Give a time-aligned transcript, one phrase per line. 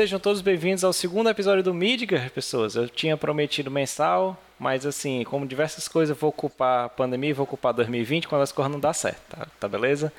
[0.00, 2.74] Sejam todos bem-vindos ao segundo episódio do Midgar, pessoas.
[2.74, 7.74] Eu tinha prometido mensal, mas assim, como diversas coisas, vou ocupar a pandemia, vou ocupar
[7.74, 10.10] 2020 quando as coisas não dá certo, tá, tá beleza?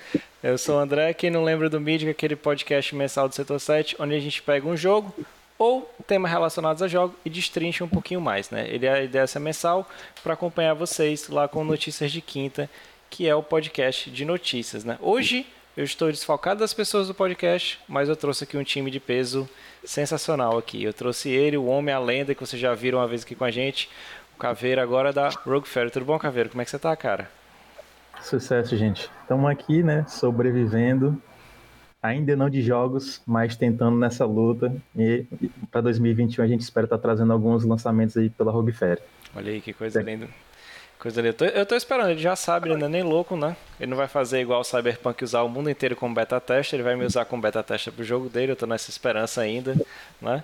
[0.43, 3.95] Eu sou o André, quem não lembra do Midgar, aquele podcast mensal do Setor 7,
[3.97, 5.11] onde a gente pega um jogo
[5.57, 8.67] ou temas relacionados a jogo e destrincha um pouquinho mais, né?
[8.69, 9.89] Ele é a ideia é mensal
[10.21, 12.69] para acompanhar vocês lá com notícias de quinta,
[13.09, 14.99] que é o podcast de notícias, né?
[15.01, 18.99] Hoje eu estou desfalcado das pessoas do podcast, mas eu trouxe aqui um time de
[18.99, 19.49] peso
[19.85, 20.83] sensacional aqui.
[20.83, 23.45] Eu trouxe ele, o homem, a lenda, que vocês já viram uma vez aqui com
[23.45, 23.89] a gente,
[24.35, 25.89] o Caveira agora da Rogue Fairy.
[25.89, 26.49] Tudo bom, Caveira?
[26.49, 27.29] Como é que você tá, cara?
[28.21, 29.09] Sucesso, gente.
[29.21, 31.21] Estamos aqui, né, sobrevivendo.
[32.03, 34.75] Ainda não de jogos, mas tentando nessa luta.
[34.95, 35.25] E
[35.71, 39.01] para 2021 a gente espera estar tá trazendo alguns lançamentos aí pela Rogue Fairy.
[39.35, 40.03] Olha aí que coisa é.
[40.03, 40.27] linda.
[41.01, 41.29] Coisa ali.
[41.29, 43.57] Eu tô, eu tô, esperando, ele já sabe, ele não é nem louco, né?
[43.79, 46.83] Ele não vai fazer igual o Cyberpunk usar o mundo inteiro como beta tester, ele
[46.83, 49.75] vai me usar como beta tester pro jogo dele, eu tô nessa esperança ainda,
[50.21, 50.43] né?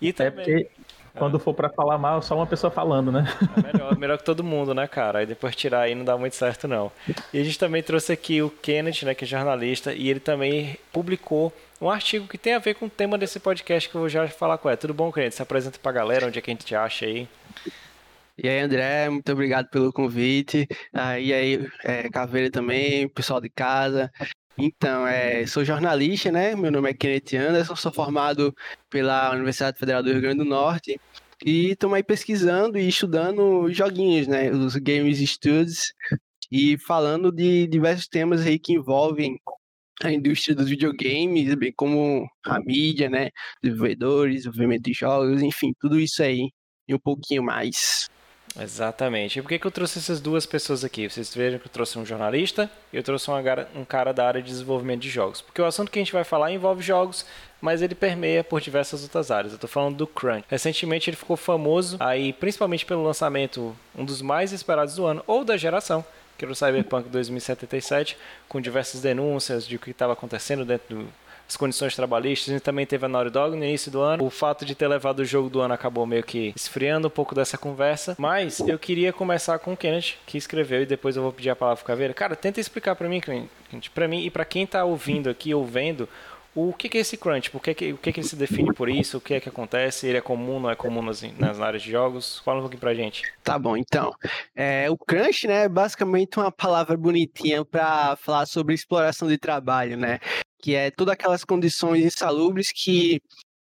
[0.00, 0.28] E é também...
[0.28, 0.70] É porque
[1.14, 3.26] quando for para falar mal, só uma pessoa falando, né?
[3.54, 5.18] É melhor, melhor que todo mundo, né, cara?
[5.18, 6.90] Aí depois tirar aí não dá muito certo, não.
[7.30, 10.78] E a gente também trouxe aqui o Kenneth, né, que é jornalista, e ele também
[10.90, 14.08] publicou um artigo que tem a ver com o tema desse podcast que eu vou
[14.08, 14.78] já falar com ele.
[14.78, 15.32] Tudo bom, Kenneth?
[15.32, 17.28] Se apresenta pra galera, onde é que a gente te acha aí?
[18.40, 20.66] E aí, André, muito obrigado pelo convite.
[20.92, 24.10] Ah, e aí, é, Caveira também, pessoal de casa.
[24.56, 26.54] Então, é, sou jornalista, né?
[26.54, 28.54] Meu nome é Kenneth Anderson, sou formado
[28.88, 31.00] pela Universidade Federal do Rio Grande do Norte.
[31.44, 34.50] E estamos aí pesquisando e estudando joguinhos, né?
[34.52, 35.92] Os Games Studies.
[36.50, 39.36] E falando de diversos temas aí que envolvem
[40.02, 43.30] a indústria dos videogames, bem como a mídia, né?
[43.62, 46.50] Desenvolvedores, desenvolvimento de jogos, enfim, tudo isso aí
[46.86, 48.08] e um pouquinho mais.
[48.60, 49.38] Exatamente.
[49.38, 51.08] E por que, que eu trouxe essas duas pessoas aqui?
[51.08, 54.48] Vocês vejam que eu trouxe um jornalista e eu trouxe um cara da área de
[54.48, 55.40] desenvolvimento de jogos.
[55.40, 57.24] Porque o assunto que a gente vai falar envolve jogos,
[57.60, 59.52] mas ele permeia por diversas outras áreas.
[59.52, 60.44] Eu estou falando do Crunch.
[60.48, 65.44] Recentemente ele ficou famoso, aí principalmente pelo lançamento, um dos mais esperados do ano, ou
[65.44, 66.04] da geração,
[66.36, 68.16] que era o Cyberpunk 2077,
[68.48, 71.08] com diversas denúncias de o que estava acontecendo dentro do
[71.48, 72.50] as condições trabalhistas.
[72.50, 74.24] A gente também teve a Naughty Dog no início do ano.
[74.24, 77.34] O fato de ter levado o jogo do ano acabou meio que esfriando um pouco
[77.34, 78.14] dessa conversa.
[78.18, 81.56] Mas eu queria começar com o Kenneth, que escreveu, e depois eu vou pedir a
[81.56, 82.12] palavra pro Caveira.
[82.12, 83.48] Cara, tenta explicar para mim, Kenneth,
[83.94, 86.06] para mim e para quem tá ouvindo aqui, ou vendo,
[86.54, 87.50] o que, é esse crunch?
[87.50, 89.18] Por que, que, o que, que ele se define por isso?
[89.18, 90.06] O que é que acontece?
[90.06, 92.40] Ele é comum, não é comum nas, nas áreas de jogos?
[92.44, 93.22] Fala um pouquinho pra gente.
[93.44, 94.12] Tá bom, então.
[94.56, 99.96] É, o crunch, né, é basicamente uma palavra bonitinha para falar sobre exploração de trabalho,
[99.96, 100.18] né?
[100.60, 103.20] Que é todas aquelas condições insalubres que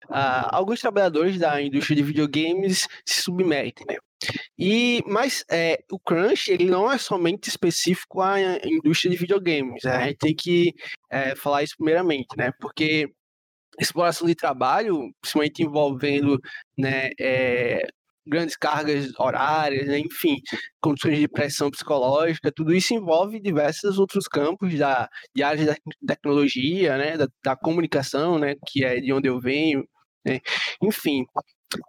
[0.09, 3.97] uh, alguns trabalhadores da indústria de videogames se submetem, né?
[4.59, 9.83] E, mas é, o crunch ele não é somente específico à indústria de videogames.
[9.83, 9.91] Né?
[9.91, 10.73] A gente tem que
[11.11, 12.53] é, falar isso primeiramente, né?
[12.61, 13.11] Porque
[13.81, 16.39] exploração de trabalho, principalmente envolvendo
[16.79, 17.83] né, é,
[18.27, 19.99] grandes cargas horárias, né?
[19.99, 20.37] enfim,
[20.81, 26.97] condições de pressão psicológica, tudo isso envolve diversos outros campos da, de áreas da tecnologia,
[26.97, 27.17] né?
[27.17, 28.55] da, da comunicação, né?
[28.67, 29.85] que é de onde eu venho,
[30.25, 30.41] né?
[30.83, 31.25] enfim,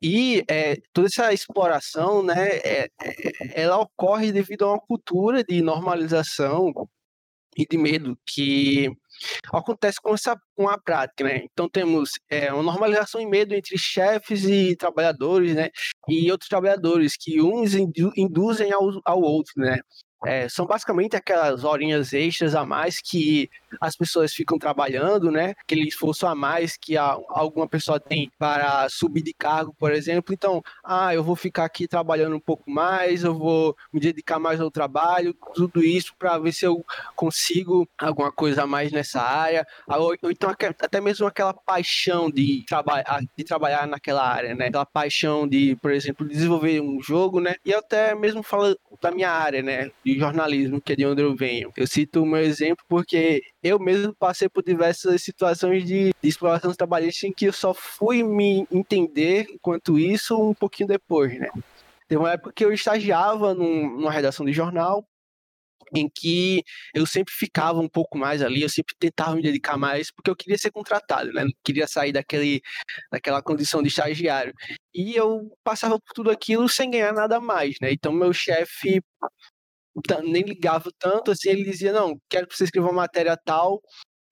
[0.02, 5.62] e é, toda essa exploração, né, é, é, ela ocorre devido a uma cultura de
[5.62, 6.72] normalização
[7.58, 8.90] e de medo que
[9.52, 11.42] acontece com essa com a prática, né?
[11.52, 15.70] Então temos é, uma normalização e medo entre chefes e trabalhadores, né?
[16.08, 19.80] E outros trabalhadores que uns induzem ao, ao outro, né?
[20.26, 25.54] É, são basicamente aquelas horinhas extras a mais que as pessoas ficam trabalhando, né?
[25.62, 30.34] Aquele esforço a mais que a, alguma pessoa tem para subir de cargo, por exemplo.
[30.34, 34.60] Então, ah, eu vou ficar aqui trabalhando um pouco mais, eu vou me dedicar mais
[34.60, 36.84] ao trabalho, tudo isso para ver se eu
[37.16, 39.66] consigo alguma coisa a mais nessa área.
[39.88, 43.04] Ou, ou então até mesmo aquela paixão de, traba
[43.38, 44.68] de trabalhar naquela área, né?
[44.68, 47.56] Aquela paixão de, por exemplo, desenvolver um jogo, né?
[47.66, 49.92] E até mesmo falo da minha área, né?
[50.04, 51.72] De jornalismo, que é de onde eu venho.
[51.76, 56.74] Eu cito o meu exemplo porque eu mesmo passei por diversas situações de, de exploração
[56.74, 61.50] trabalhista em que eu só fui me entender quanto isso um pouquinho depois, né?
[62.08, 65.08] Teve uma época que eu estagiava num, numa redação de jornal
[65.96, 66.64] em que
[66.94, 70.36] eu sempre ficava um pouco mais ali, eu sempre tentava me dedicar mais, porque eu
[70.36, 71.44] queria ser contratado, né?
[71.44, 72.62] Não queria sair daquele,
[73.12, 74.54] daquela condição de estagiário.
[74.94, 77.92] E eu passava por tudo aquilo sem ganhar nada mais, né?
[77.92, 79.02] Então meu chefe
[80.24, 83.82] nem ligava tanto, assim, ele dizia, não, quero que você escreva uma matéria tal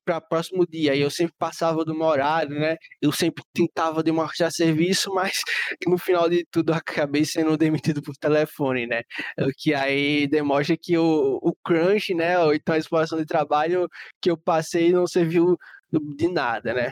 [0.06, 0.96] para próximo dia.
[0.96, 2.76] E eu sempre passava do meu horário, né?
[3.02, 5.40] Eu sempre tentava demonstrar serviço, mas
[5.88, 9.02] no final de tudo acabei sendo demitido por telefone, né?
[9.40, 12.40] O que aí demonstra que o, o crunch, né?
[12.40, 13.88] Ou então a exploração de trabalho
[14.22, 15.58] que eu passei não serviu
[16.16, 16.92] de nada, né?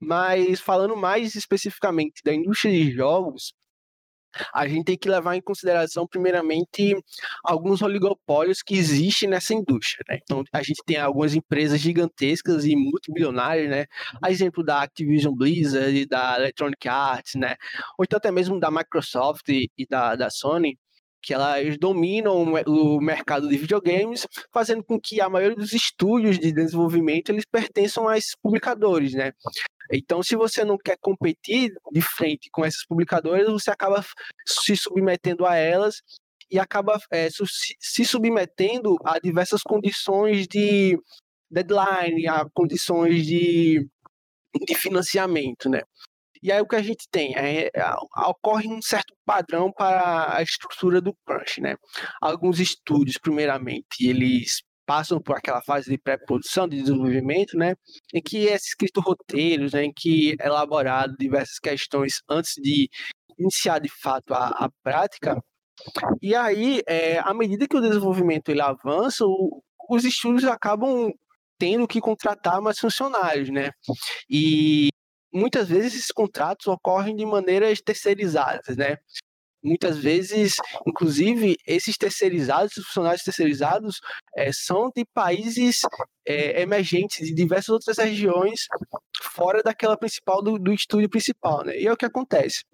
[0.00, 3.52] Mas falando mais especificamente da indústria de jogos,
[4.54, 6.96] a gente tem que levar em consideração, primeiramente,
[7.44, 10.04] alguns oligopólios que existem nessa indústria.
[10.08, 10.18] Né?
[10.22, 13.86] Então, a gente tem algumas empresas gigantescas e multibilionárias, né?
[14.22, 17.56] A exemplo da Activision Blizzard e da Electronic Arts, né?
[17.98, 20.78] Ou então até mesmo da Microsoft e, e da, da Sony,
[21.22, 26.52] que elas dominam o mercado de videogames, fazendo com que a maioria dos estúdios de
[26.52, 29.32] desenvolvimento eles pertençam a esses publicadores, né?
[29.92, 34.04] Então, se você não quer competir de frente com essas publicadoras, você acaba
[34.46, 35.96] se submetendo a elas
[36.50, 40.98] e acaba é, se submetendo a diversas condições de
[41.50, 43.88] deadline, a condições de,
[44.66, 45.82] de financiamento, né?
[46.42, 47.94] E aí o que a gente tem é, é,
[48.26, 51.76] ocorre um certo padrão para a estrutura do crunch, né?
[52.20, 57.74] Alguns estúdios, primeiramente, eles passam por aquela fase de pré-produção, de desenvolvimento, né?
[58.12, 59.84] Em que é escrito roteiros, né?
[59.84, 62.88] em que é elaborado diversas questões antes de
[63.38, 65.40] iniciar de fato a, a prática.
[66.20, 71.12] E aí, é, à medida que o desenvolvimento ele avança, o, os estúdios acabam
[71.58, 73.70] tendo que contratar mais funcionários, né?
[74.28, 74.88] E
[75.32, 78.96] muitas vezes esses contratos ocorrem de maneiras terceirizadas, né?
[79.62, 80.56] Muitas vezes,
[80.86, 84.00] inclusive, esses terceirizados, esses funcionários terceirizados,
[84.34, 85.80] é, são de países
[86.26, 88.66] é, emergentes, de diversas outras regiões,
[89.22, 91.78] fora daquela principal, do, do estúdio principal, né?
[91.78, 92.64] E é o que acontece.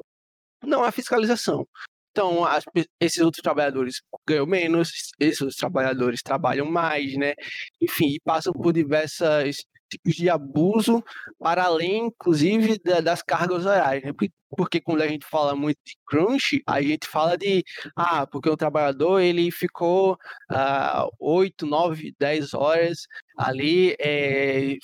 [0.63, 1.67] Não há fiscalização.
[2.13, 2.65] Então, as,
[3.01, 7.35] esses outros trabalhadores ganham menos, esses outros trabalhadores trabalham mais, né?
[7.81, 9.57] Enfim, passam por diversas
[9.89, 11.03] tipos de abuso,
[11.39, 14.05] para além, inclusive, da, das cargas horárias.
[14.05, 14.13] Né?
[14.51, 17.65] Porque, quando a gente fala muito de crunch, a gente fala de,
[17.97, 20.17] ah, porque o trabalhador ele ficou
[20.51, 23.07] ah, 8, 9, 10 horas
[23.37, 24.77] ali é,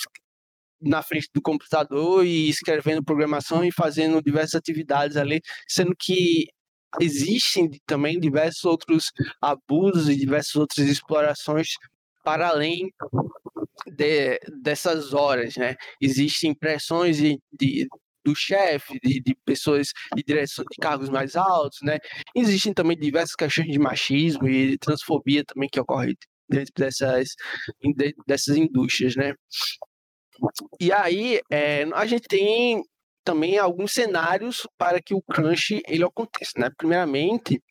[0.81, 6.47] na frente do computador e escrevendo programação e fazendo diversas atividades ali, sendo que
[7.01, 11.69] existem também diversos outros abusos e diversas outras explorações
[12.25, 12.93] para além
[13.87, 15.77] de, dessas horas, né?
[16.01, 17.87] Existem pressões de, de
[18.25, 21.99] do chefe, de, de, pessoas de direção de cargos mais altos, né?
[22.35, 26.15] Existem também diversas questões de machismo e de transfobia também que ocorre
[26.49, 27.35] dentro dessas,
[28.27, 29.35] dessas indústrias, né?
[30.81, 32.83] E aí é, a gente tem
[33.25, 36.71] também alguns cenários para que o crunch ele aconteça, né?
[36.77, 37.63] Primeiramente,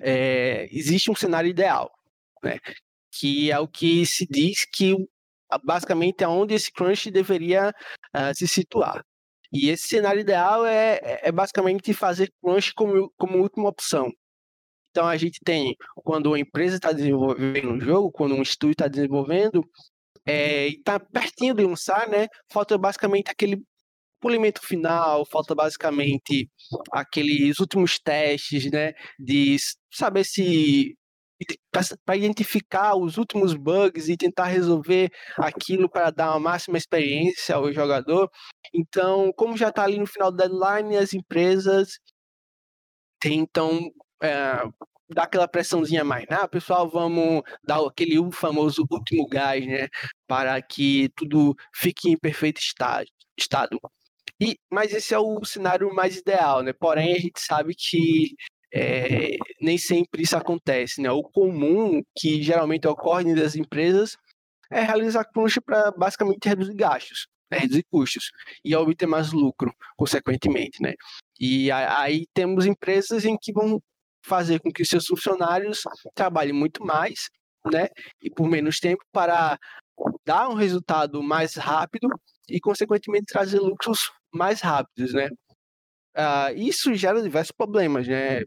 [0.00, 1.90] é, existe um cenário ideal,
[2.42, 2.58] né?
[3.12, 4.94] Que é o que se diz que
[5.64, 7.72] basicamente aonde esse crunch deveria
[8.14, 9.04] uh, se situar.
[9.52, 14.10] E esse cenário ideal é, é, é basicamente fazer crunch como, como última opção.
[14.90, 18.88] Então a gente tem quando uma empresa está desenvolvendo um jogo, quando um estúdio está
[18.88, 19.64] desenvolvendo,
[20.26, 22.28] é, e está pertinho de lançar, né?
[22.50, 23.62] Falta basicamente aquele
[24.20, 26.48] polimento final, falta basicamente
[26.92, 28.92] aqueles últimos testes, né?
[29.18, 29.56] De
[29.92, 30.94] saber se
[32.04, 37.72] para identificar os últimos bugs e tentar resolver aquilo para dar uma máxima experiência ao
[37.72, 38.30] jogador.
[38.74, 41.98] Então, como já está ali no final do deadline, as empresas
[43.20, 43.90] tentam
[44.22, 44.62] é,
[45.12, 46.46] dar aquela pressãozinha mais, né?
[46.48, 49.88] Pessoal, vamos dar aquele famoso último gás, né?
[50.26, 53.78] Para que tudo fique em perfeito estado.
[54.40, 56.72] E, mas esse é o cenário mais ideal, né?
[56.72, 58.34] Porém, a gente sabe que
[58.74, 61.10] é, nem sempre isso acontece, né?
[61.10, 64.16] O comum que geralmente ocorre das empresas
[64.70, 67.58] é realizar crunch para basicamente reduzir gastos, né?
[67.58, 68.30] reduzir custos
[68.64, 70.94] e obter mais lucro, consequentemente, né?
[71.38, 73.80] E aí temos empresas em que vão
[74.24, 75.82] fazer com que seus funcionários
[76.14, 77.28] trabalhem muito mais,
[77.70, 77.88] né?
[78.22, 79.58] E por menos tempo para
[80.24, 82.08] dar um resultado mais rápido
[82.48, 85.28] e, consequentemente, trazer lucros mais rápidos, né?
[86.16, 88.42] Uh, isso gera diversos problemas, né?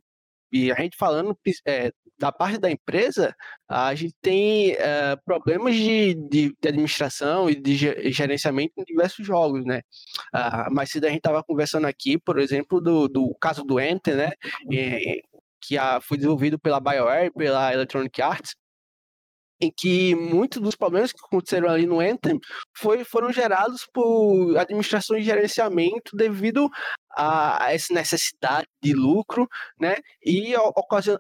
[0.52, 3.36] E a gente falando é, da parte da empresa,
[3.68, 7.76] a gente tem é, problemas de, de, de, administração e de
[8.12, 9.82] gerenciamento em diversos jogos, né?
[10.34, 14.16] Ah, mas se a gente estava conversando aqui, por exemplo, do, do caso do Enter,
[14.16, 14.32] né?
[14.72, 15.22] É,
[15.62, 18.56] que a, foi desenvolvido pela BioWare, pela Electronic Arts,
[19.60, 22.40] em que muitos dos problemas que aconteceram ali no Anthem
[22.78, 26.70] foi, foram gerados por administração e gerenciamento devido
[27.16, 29.48] a, essa necessidade de lucro,
[29.80, 30.54] né, e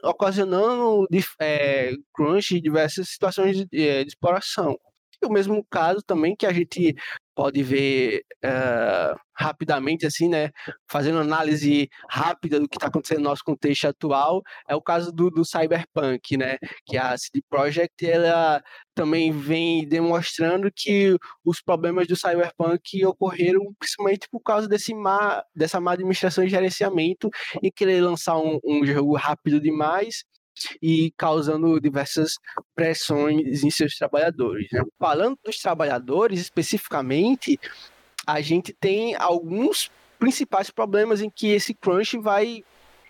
[0.04, 1.08] ocasionando
[1.40, 4.78] é, crunch em diversas situações de, é, de exploração.
[5.24, 6.96] O mesmo caso também que a gente
[7.36, 10.50] pode ver uh, rapidamente, assim, né?
[10.90, 15.30] Fazendo análise rápida do que está acontecendo no nosso contexto atual, é o caso do,
[15.30, 16.58] do Cyberpunk, né?
[16.86, 18.64] Que a CD Projekt ela
[18.96, 25.82] também vem demonstrando que os problemas do Cyberpunk ocorreram principalmente por causa desse má, dessa
[25.82, 27.30] má administração e gerenciamento
[27.62, 30.24] e querer lançar um, um jogo rápido demais
[30.82, 32.34] e causando diversas
[32.76, 34.68] pressões em seus trabalhadores.
[34.72, 34.82] Né?
[35.00, 37.60] Falando dos trabalhadores especificamente,
[38.26, 42.64] a gente tem alguns principais problemas em que esse crunch vai,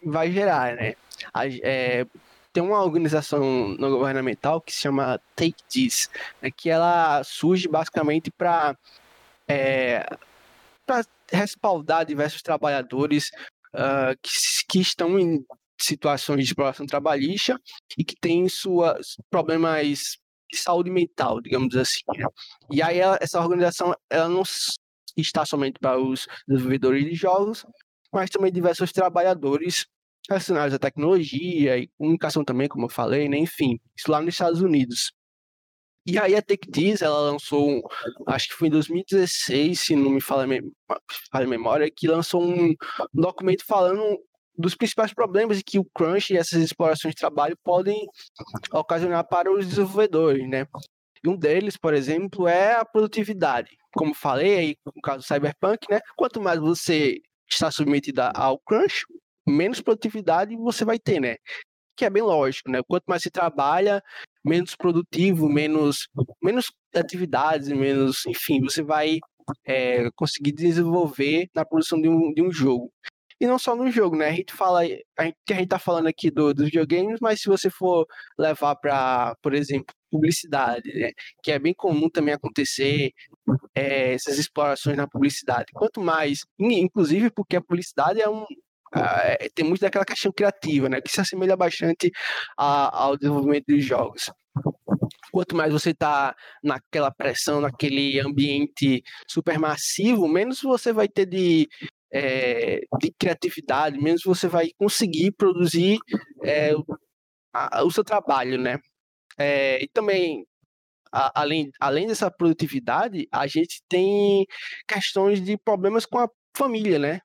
[0.04, 0.76] vai gerar.
[0.76, 0.96] Né?
[1.34, 2.06] A, é,
[2.52, 6.10] tem uma organização não governamental que se chama Take This,
[6.42, 8.78] né, que ela surge basicamente para
[9.46, 10.06] é,
[11.30, 13.30] respaldar diversos trabalhadores
[13.74, 14.32] uh, que,
[14.70, 15.46] que estão em
[15.80, 17.60] situações de exploração trabalhista
[17.98, 20.18] e que têm suas problemas
[20.52, 22.02] de saúde mental, digamos assim.
[22.16, 22.26] Né?
[22.72, 24.44] E aí ela, essa organização ela não
[25.18, 27.66] está somente para os desenvolvedores de jogos,
[28.14, 29.86] mas também diversos trabalhadores
[30.30, 33.38] relacionados à tecnologia e comunicação também, como eu falei, né?
[33.38, 35.12] enfim, isso lá nos Estados Unidos.
[36.08, 37.82] E aí a TechDiz, ela lançou,
[38.28, 40.62] acho que foi em 2016, se não me falha,
[41.32, 42.76] a memória, que lançou um
[43.12, 44.20] documento falando
[44.58, 48.06] dos principais problemas que o crunch e essas explorações de trabalho podem
[48.72, 50.66] ocasionar para os desenvolvedores, né?
[51.24, 53.76] E um deles, por exemplo, é a produtividade.
[53.94, 56.00] Como falei aí no caso do Cyberpunk, né?
[56.16, 57.20] Quanto mais você
[57.50, 59.06] está submetido ao crunch,
[59.48, 61.36] menos produtividade você vai ter, né?
[61.98, 62.82] Que é bem lógico, né?
[62.88, 64.02] Quanto mais você trabalha,
[64.44, 66.08] menos produtivo, menos,
[66.44, 69.20] menos atividades, menos, enfim, você vai
[69.66, 72.92] é, conseguir desenvolver na produção de um, de um jogo.
[73.40, 74.30] E não só no jogo, né?
[74.30, 74.86] A gente fala, a
[75.26, 78.06] gente, a gente tá falando aqui do, dos videogames, mas se você for
[78.38, 81.12] levar para, por exemplo, publicidade, né?
[81.44, 83.12] que é bem comum também acontecer
[83.74, 85.66] é, essas explorações na publicidade.
[85.74, 88.46] Quanto mais, inclusive porque a publicidade é um,
[88.96, 91.02] é, tem muito daquela questão criativa, né?
[91.02, 92.12] Que se assemelha bastante
[92.58, 94.32] a, ao desenvolvimento de jogos.
[95.32, 101.68] Quanto mais você está naquela pressão, naquele ambiente super massivo, menos você vai ter de
[102.14, 105.98] é, de criatividade, menos você vai conseguir produzir
[106.44, 106.72] é,
[107.54, 108.78] a, o seu trabalho, né?
[109.38, 110.46] É, e também,
[111.12, 114.46] a, além, além dessa produtividade, a gente tem
[114.88, 117.20] questões de problemas com a família, né?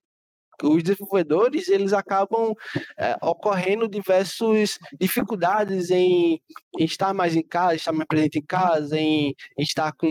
[0.66, 2.54] Os desenvolvedores eles acabam
[2.98, 6.40] é, ocorrendo diversas dificuldades em,
[6.78, 10.08] em, estar mais em casa, estar mais presente em casa, em, em estar com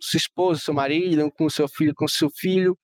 [0.00, 2.76] sua esposa, seu marido, com seu filho, com seu filho,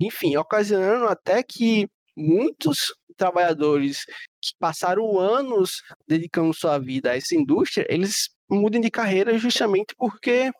[0.00, 4.04] enfim, ocasionando até que muitos trabalhadores
[4.40, 10.50] que passaram anos dedicando sua vida a essa indústria, eles mudem de carreira justamente porque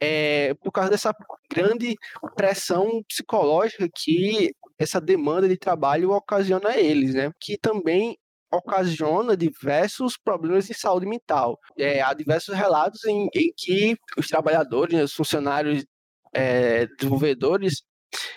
[0.00, 1.14] é, por causa dessa
[1.50, 1.96] grande
[2.34, 7.32] pressão psicológica que essa demanda de trabalho ocasiona eles, né?
[7.40, 8.16] Que também
[8.52, 11.58] ocasiona diversos problemas de saúde mental.
[11.76, 15.84] É, há diversos relatos em, em, que os trabalhadores, os funcionários
[16.32, 17.82] é, desenvolvedores,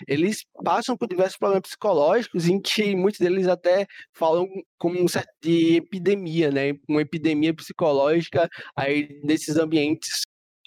[0.06, 4.46] eles passam por diversos problemas psicológicos em que muitos deles até falam
[4.78, 6.74] como um certo de epidemia, né?
[6.88, 10.22] Uma epidemia psicológica aí nesses ambientes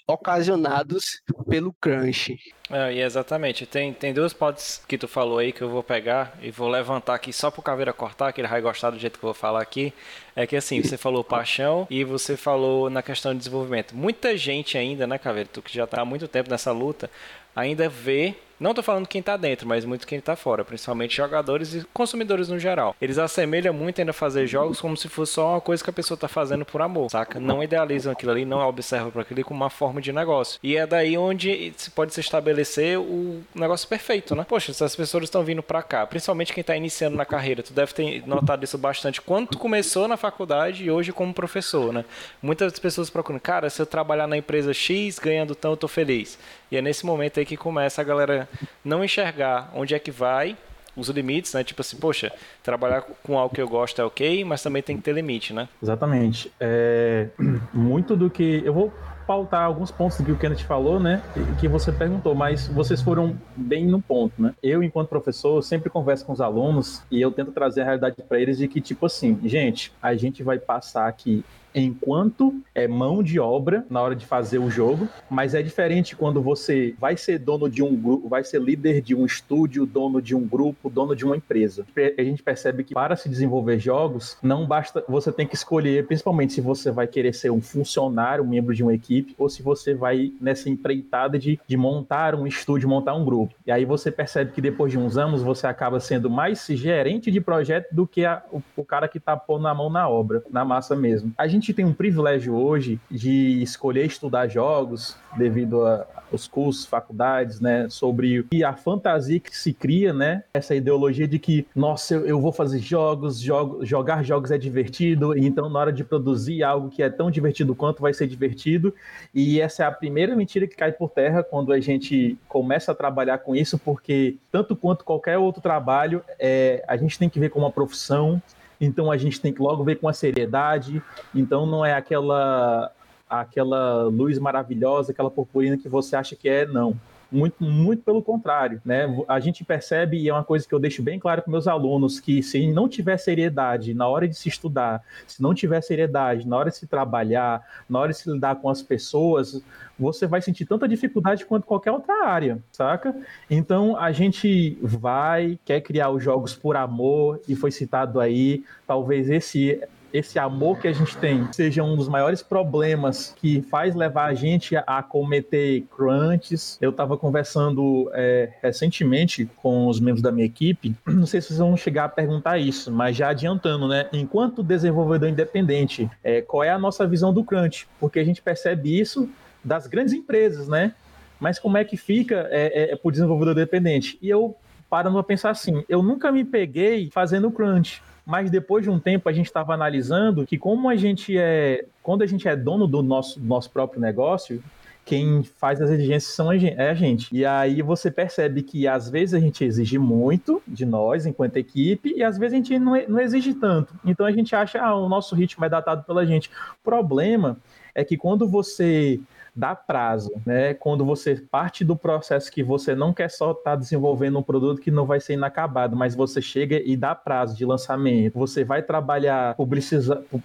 [0.06, 2.36] ocasionados pelo crunch.
[2.70, 3.66] É, e exatamente.
[3.66, 7.14] Tem, tem duas pods que tu falou aí que eu vou pegar e vou levantar
[7.14, 9.60] aqui só pro Caveira cortar, que ele vai gostar do jeito que eu vou falar
[9.60, 9.92] aqui.
[10.34, 13.94] É que assim, você falou paixão e você falou na questão de desenvolvimento.
[13.94, 17.10] Muita gente ainda, né, Caveira, tu que já tá há muito tempo nessa luta,
[17.54, 21.74] ainda vê não estou falando quem está dentro, mas muito quem está fora, principalmente jogadores
[21.74, 22.94] e consumidores no geral.
[23.00, 26.14] Eles assemelham muito ainda fazer jogos como se fosse só uma coisa que a pessoa
[26.14, 27.40] está fazendo por amor, saca?
[27.40, 30.58] Não idealizam aquilo ali, não observam para aquilo como uma forma de negócio.
[30.62, 32.53] E é daí onde se pode se estabelecer
[33.00, 34.44] o negócio perfeito, né?
[34.48, 37.72] Poxa, se as pessoas estão vindo para cá, principalmente quem está iniciando na carreira, tu
[37.72, 42.04] deve ter notado isso bastante quando tu começou na faculdade e hoje como professor, né?
[42.42, 46.38] Muitas pessoas procuram, cara, se eu trabalhar na empresa X ganhando tanto, eu tô feliz.
[46.70, 48.48] E é nesse momento aí que começa a galera
[48.84, 50.56] não enxergar onde é que vai,
[50.96, 51.64] os limites, né?
[51.64, 52.32] Tipo assim, poxa,
[52.62, 55.68] trabalhar com algo que eu gosto é ok, mas também tem que ter limite, né?
[55.82, 56.52] Exatamente.
[56.60, 57.28] É,
[57.72, 58.62] muito do que.
[58.64, 58.92] Eu vou
[59.26, 61.22] pautar alguns pontos que o Kenneth falou, né?
[61.58, 64.54] Que você perguntou, mas vocês foram bem no ponto, né?
[64.62, 68.40] Eu, enquanto professor, sempre converso com os alunos e eu tento trazer a realidade para
[68.40, 73.40] eles de que, tipo assim, gente, a gente vai passar aqui enquanto é mão de
[73.40, 77.68] obra na hora de fazer o jogo, mas é diferente quando você vai ser dono
[77.68, 81.24] de um grupo, vai ser líder de um estúdio, dono de um grupo, dono de
[81.24, 81.84] uma empresa.
[82.16, 86.52] A gente percebe que para se desenvolver jogos, não basta, você tem que escolher, principalmente
[86.52, 89.94] se você vai querer ser um funcionário, um membro de uma equipe, ou se você
[89.94, 93.54] vai nessa empreitada de, de montar um estúdio, montar um grupo.
[93.66, 97.40] E aí você percebe que depois de uns anos você acaba sendo mais gerente de
[97.40, 100.64] projeto do que a, o, o cara que tá pondo a mão na obra, na
[100.64, 101.32] massa mesmo.
[101.36, 105.84] A gente tem um privilégio hoje de escolher estudar jogos devido
[106.30, 111.38] aos cursos, faculdades, né, sobre e a fantasia que se cria, né, essa ideologia de
[111.38, 115.92] que, nossa, eu, eu vou fazer jogos, jogo, jogar jogos é divertido, então na hora
[115.92, 118.94] de produzir algo que é tão divertido quanto vai ser divertido,
[119.34, 122.94] e essa é a primeira mentira que cai por terra quando a gente começa a
[122.94, 127.50] trabalhar com isso, porque tanto quanto qualquer outro trabalho, é, a gente tem que ver
[127.50, 128.40] como uma profissão,
[128.80, 131.02] então a gente tem que logo ver com a seriedade.
[131.34, 132.92] Então não é aquela
[133.28, 136.94] aquela luz maravilhosa, aquela purpurina que você acha que é, não.
[137.34, 139.06] Muito, muito pelo contrário, né?
[139.26, 142.20] A gente percebe, e é uma coisa que eu deixo bem claro para meus alunos,
[142.20, 146.56] que se não tiver seriedade na hora de se estudar, se não tiver seriedade na
[146.56, 147.60] hora de se trabalhar,
[147.90, 149.60] na hora de se lidar com as pessoas,
[149.98, 153.12] você vai sentir tanta dificuldade quanto qualquer outra área, saca?
[153.50, 159.28] Então a gente vai, quer criar os jogos por amor, e foi citado aí, talvez
[159.28, 159.82] esse
[160.14, 164.34] esse amor que a gente tem seja um dos maiores problemas que faz levar a
[164.34, 166.78] gente a, cometer crunches.
[166.80, 171.58] Eu estava conversando é, recentemente com os membros da minha equipe, não sei se vocês
[171.58, 174.08] vão chegar a perguntar isso, mas já adiantando, né?
[174.12, 177.88] Enquanto desenvolvedor independente, é, qual é a nossa visão do crunch?
[177.98, 179.28] Porque a gente percebe isso
[179.64, 180.94] das grandes empresas, né?
[181.40, 184.16] Mas como é que fica é, é, é para o desenvolvedor independente?
[184.22, 184.56] E eu
[184.88, 189.28] parando a pensar assim, eu nunca me peguei fazendo crunch mas depois de um tempo
[189.28, 193.02] a gente estava analisando que como a gente é, quando a gente é dono do
[193.02, 194.62] nosso, nosso próprio negócio,
[195.04, 197.34] quem faz as exigências são a gente, é a gente.
[197.34, 202.14] E aí você percebe que às vezes a gente exige muito de nós enquanto equipe
[202.16, 203.94] e às vezes a gente não, não exige tanto.
[204.04, 206.48] Então a gente acha, ah, o nosso ritmo é datado pela gente.
[206.48, 207.58] O problema
[207.94, 209.20] é que quando você
[209.54, 210.74] dá prazo, né?
[210.74, 214.80] Quando você parte do processo que você não quer só estar tá desenvolvendo um produto
[214.80, 218.82] que não vai ser inacabado, mas você chega e dá prazo de lançamento, você vai
[218.82, 219.56] trabalhar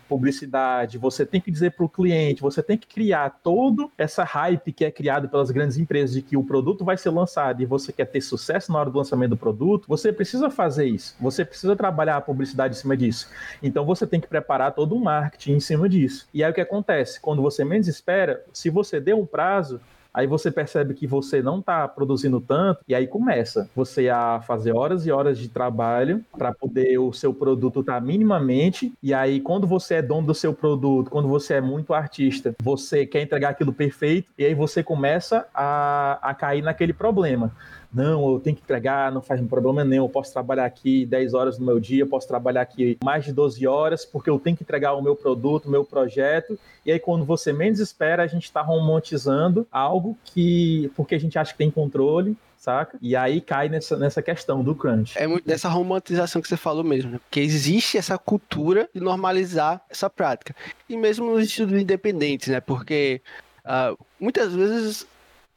[0.07, 4.71] publicidade, você tem que dizer para o cliente, você tem que criar todo essa hype
[4.71, 7.91] que é criado pelas grandes empresas de que o produto vai ser lançado e você
[7.91, 11.75] quer ter sucesso na hora do lançamento do produto, você precisa fazer isso, você precisa
[11.75, 13.29] trabalhar a publicidade em cima disso.
[13.61, 16.27] Então você tem que preparar todo o marketing em cima disso.
[16.33, 17.19] E aí o que acontece?
[17.19, 19.79] Quando você menos espera, se você deu um prazo,
[20.13, 24.73] aí você percebe que você não está produzindo tanto, e aí começa você a fazer
[24.73, 29.39] horas e horas de trabalho para poder o seu produto estar tá minimamente, e aí
[29.39, 33.49] quando você é dono do seu produto, quando você é muito artista, você quer entregar
[33.49, 37.51] aquilo perfeito, e aí você começa a, a cair naquele problema
[37.91, 41.57] não, eu tenho que entregar, não faz problema nenhum, eu posso trabalhar aqui 10 horas
[41.57, 44.63] no meu dia, eu posso trabalhar aqui mais de 12 horas, porque eu tenho que
[44.63, 48.43] entregar o meu produto, o meu projeto, e aí quando você menos espera, a gente
[48.43, 52.97] está romantizando algo que, porque a gente acha que tem controle, saca?
[53.01, 55.17] E aí cai nessa, nessa questão do crunch.
[55.17, 57.19] É muito dessa romantização que você falou mesmo, né?
[57.19, 60.55] Porque existe essa cultura de normalizar essa prática.
[60.87, 62.59] E mesmo nos estudos independentes, né?
[62.59, 63.21] Porque
[63.65, 65.07] uh, muitas vezes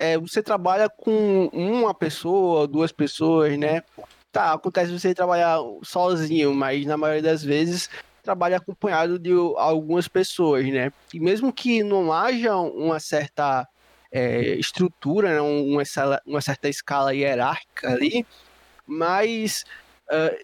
[0.02, 3.84] é, você trabalha com uma pessoa, duas pessoas, né?
[4.32, 7.88] Tá, acontece você trabalhar sozinho, mas na maioria das vezes
[8.20, 10.92] trabalha acompanhado de algumas pessoas, né?
[11.14, 13.64] E mesmo que não haja uma certa
[14.10, 15.40] é, estrutura, né?
[15.40, 15.84] uma,
[16.26, 18.26] uma certa escala hierárquica ali,
[18.84, 19.64] mas
[20.10, 20.36] uh,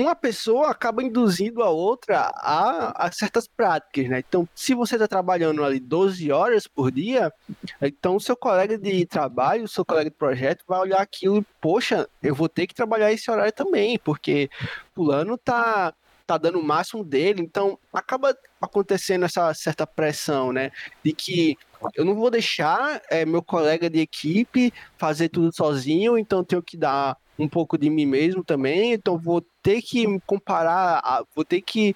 [0.00, 4.20] uma pessoa acaba induzindo a outra a, a certas práticas, né?
[4.26, 7.32] Então, se você está trabalhando ali 12 horas por dia,
[7.80, 12.34] então seu colega de trabalho, seu colega de projeto vai olhar aquilo e, poxa, eu
[12.34, 14.48] vou ter que trabalhar esse horário também, porque
[14.94, 15.92] fulano tá
[16.24, 20.70] tá dando o máximo dele, então acaba acontecendo essa certa pressão, né?
[21.04, 21.58] De que
[21.94, 26.76] eu não vou deixar é, meu colega de equipe fazer tudo sozinho, então tenho que
[26.76, 31.94] dar um pouco de mim mesmo também, então vou ter que comparar, vou ter que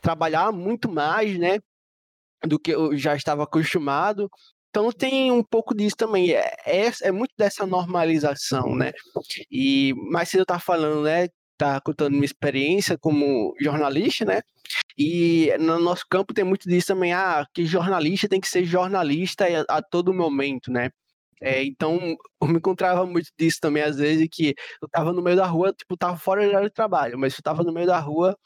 [0.00, 1.58] trabalhar muito mais, né,
[2.44, 4.30] do que eu já estava acostumado.
[4.70, 8.92] Então tem um pouco disso também, é, é, é muito dessa normalização, né?
[9.50, 14.42] E mais cedo eu estava falando, né, tá contando minha experiência como jornalista, né?
[14.98, 19.46] E no nosso campo tem muito disso também, ah, que jornalista tem que ser jornalista
[19.68, 20.90] a, a todo momento, né?
[21.40, 25.36] É, então, eu me encontrava muito disso também, às vezes, que eu tava no meio
[25.36, 27.98] da rua, tipo, tava fora do horário de trabalho, mas eu tava no meio da
[27.98, 28.36] rua,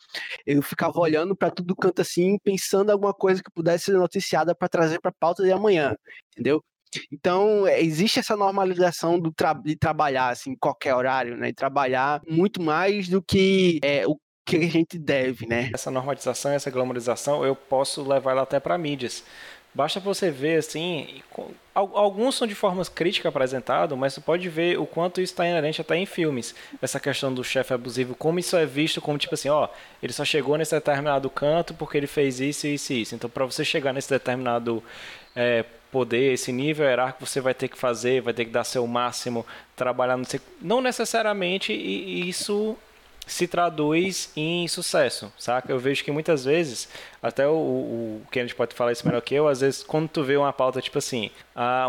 [0.46, 4.68] eu ficava olhando para tudo canto assim, pensando alguma coisa que pudesse ser noticiada para
[4.68, 5.94] trazer para pauta de amanhã,
[6.32, 6.62] entendeu?
[7.12, 11.48] Então, é, existe essa normalização do tra de trabalhar assim, em qualquer horário, né?
[11.50, 15.70] E trabalhar muito mais do que é, o que a gente deve, né?
[15.72, 19.22] Essa normalização, essa glamorização, eu posso levar ela até para mídias.
[19.72, 21.22] Basta você ver assim,
[21.72, 25.80] alguns são de formas críticas apresentados, mas você pode ver o quanto isso está inerente
[25.80, 26.54] até em filmes.
[26.82, 29.68] Essa questão do chefe abusivo, como isso é visto como tipo assim, ó,
[30.02, 33.14] ele só chegou nesse determinado canto porque ele fez isso, isso e isso.
[33.14, 34.82] Então, para você chegar nesse determinado
[35.36, 38.84] é, poder, esse nível hierárquico, você vai ter que fazer, vai ter que dar seu
[38.88, 40.24] máximo, trabalhar no
[40.60, 42.76] não necessariamente isso
[43.32, 45.72] se traduz em sucesso, saca?
[45.72, 46.88] Eu vejo que muitas vezes,
[47.22, 50.36] até o, o Kennedy pode falar isso melhor que eu, às vezes quando tu vê
[50.36, 51.30] uma pauta tipo assim,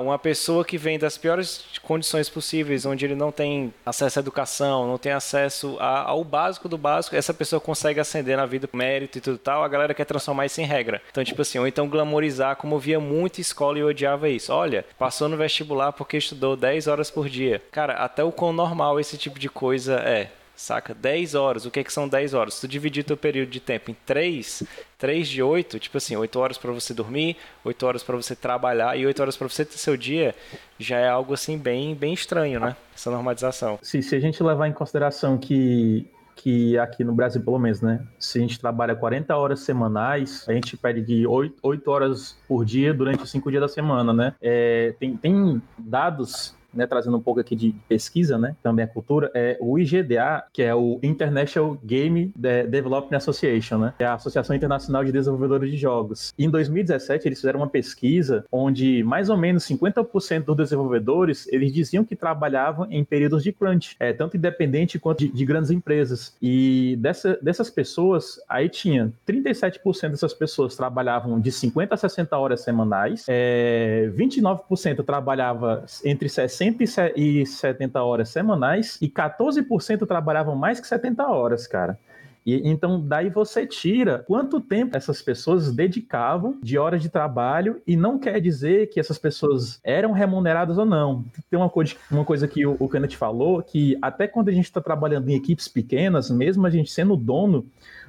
[0.02, 4.88] uma pessoa que vem das piores condições possíveis, onde ele não tem acesso à educação,
[4.88, 9.22] não tem acesso ao básico do básico, essa pessoa consegue ascender na vida, mérito e
[9.22, 11.02] tudo tal, a galera quer transformar isso em regra.
[11.10, 14.54] Então, tipo assim, ou então glamorizar, como via muita escola e eu odiava isso.
[14.54, 17.62] Olha, passou no vestibular porque estudou 10 horas por dia.
[17.72, 20.30] Cara, até o quão normal esse tipo de coisa é
[20.62, 20.94] saca?
[20.94, 22.54] 10 horas, o que, é que são 10 horas?
[22.54, 24.64] Se tu dividir teu período de tempo em 3,
[24.98, 28.98] 3 de 8, tipo assim, 8 horas para você dormir, 8 horas para você trabalhar
[28.98, 30.36] e 8 horas para você ter seu dia,
[30.78, 32.76] já é algo assim bem, bem estranho, né?
[32.96, 33.80] Essa normalização.
[33.82, 38.04] Se, se a gente levar em consideração que que aqui no Brasil, pelo menos, né?
[38.18, 42.66] Se a gente trabalha 40 horas semanais, a gente pede de 8, 8 horas por
[42.66, 44.34] dia durante os 5 dias da semana, né?
[44.42, 49.32] É, tem, tem dados né, trazendo um pouco aqui de pesquisa, né, também a cultura,
[49.34, 55.04] é o IGDA, que é o International Game Development Association, né, é a Associação Internacional
[55.04, 56.34] de Desenvolvedores de Jogos.
[56.38, 62.04] Em 2017 eles fizeram uma pesquisa onde mais ou menos 50% dos desenvolvedores eles diziam
[62.04, 66.36] que trabalhavam em períodos de crunch, é, tanto independente quanto de, de grandes empresas.
[66.42, 72.62] E dessa, dessas pessoas, aí tinha 37% dessas pessoas trabalhavam de 50 a 60 horas
[72.62, 81.26] semanais, é, 29% trabalhava entre 60 170 horas semanais e 14% trabalhavam mais que 70
[81.28, 81.98] horas, cara.
[82.46, 87.96] E, então, daí você tira quanto tempo essas pessoas dedicavam de horas de trabalho, e
[87.96, 91.24] não quer dizer que essas pessoas eram remuneradas ou não.
[91.50, 94.66] Tem uma coisa, uma coisa que o, o Kenneth falou, que até quando a gente
[94.66, 97.66] está trabalhando em equipes pequenas, mesmo a gente sendo dono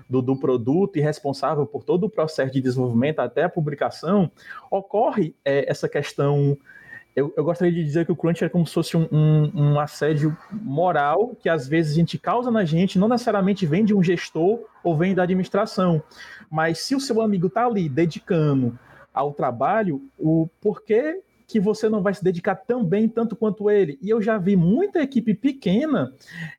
[0.08, 4.30] do, do, produto e responsável por todo o processo de desenvolvimento até a publicação,
[4.70, 6.56] ocorre é, essa questão
[7.14, 9.80] eu, eu, gostaria de dizer que o crunch é como se fosse um, um, um,
[9.80, 14.02] assédio moral que às vezes a gente causa na gente, não necessariamente vem de um
[14.02, 16.02] gestor ou vem da administração.
[16.50, 18.78] Mas se o seu amigo está ali dedicando
[19.12, 23.98] ao trabalho, o porquê que você não vai se dedicar tão bem tanto quanto ele?
[24.00, 26.14] E eu já vi muita equipe pequena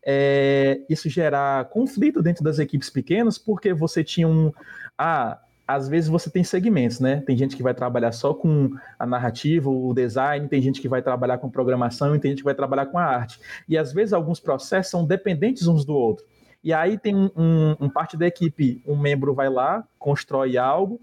[0.05, 4.51] é, isso gerar conflito dentro das equipes pequenas, porque você tinha um.
[4.95, 7.21] Ah, às vezes você tem segmentos, né?
[7.25, 11.01] Tem gente que vai trabalhar só com a narrativa, o design, tem gente que vai
[11.01, 13.39] trabalhar com programação e tem gente que vai trabalhar com a arte.
[13.67, 16.25] E às vezes alguns processos são dependentes uns do outro.
[16.63, 20.99] E aí tem um, um, um parte da equipe, um membro vai lá, constrói algo,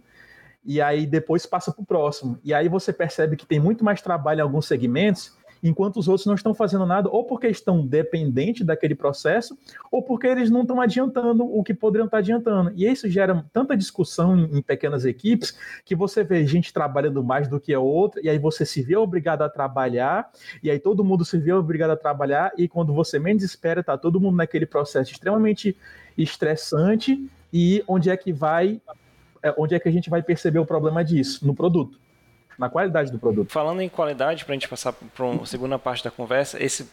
[0.64, 2.38] e aí depois passa para o próximo.
[2.44, 6.26] E aí você percebe que tem muito mais trabalho em alguns segmentos enquanto os outros
[6.26, 9.56] não estão fazendo nada, ou porque estão dependentes daquele processo,
[9.90, 12.72] ou porque eles não estão adiantando o que poderiam estar adiantando.
[12.74, 17.48] E isso gera tanta discussão em, em pequenas equipes que você vê gente trabalhando mais
[17.48, 20.30] do que a outra, e aí você se vê obrigado a trabalhar,
[20.62, 23.96] e aí todo mundo se vê obrigado a trabalhar, e quando você menos espera, está
[23.96, 25.76] todo mundo naquele processo extremamente
[26.16, 28.80] estressante, e onde é que vai,
[29.42, 31.46] é, onde é que a gente vai perceber o problema disso?
[31.46, 31.98] No produto
[32.60, 33.50] na qualidade do produto.
[33.50, 36.86] Falando em qualidade, para a gente passar para a segunda parte da conversa, esse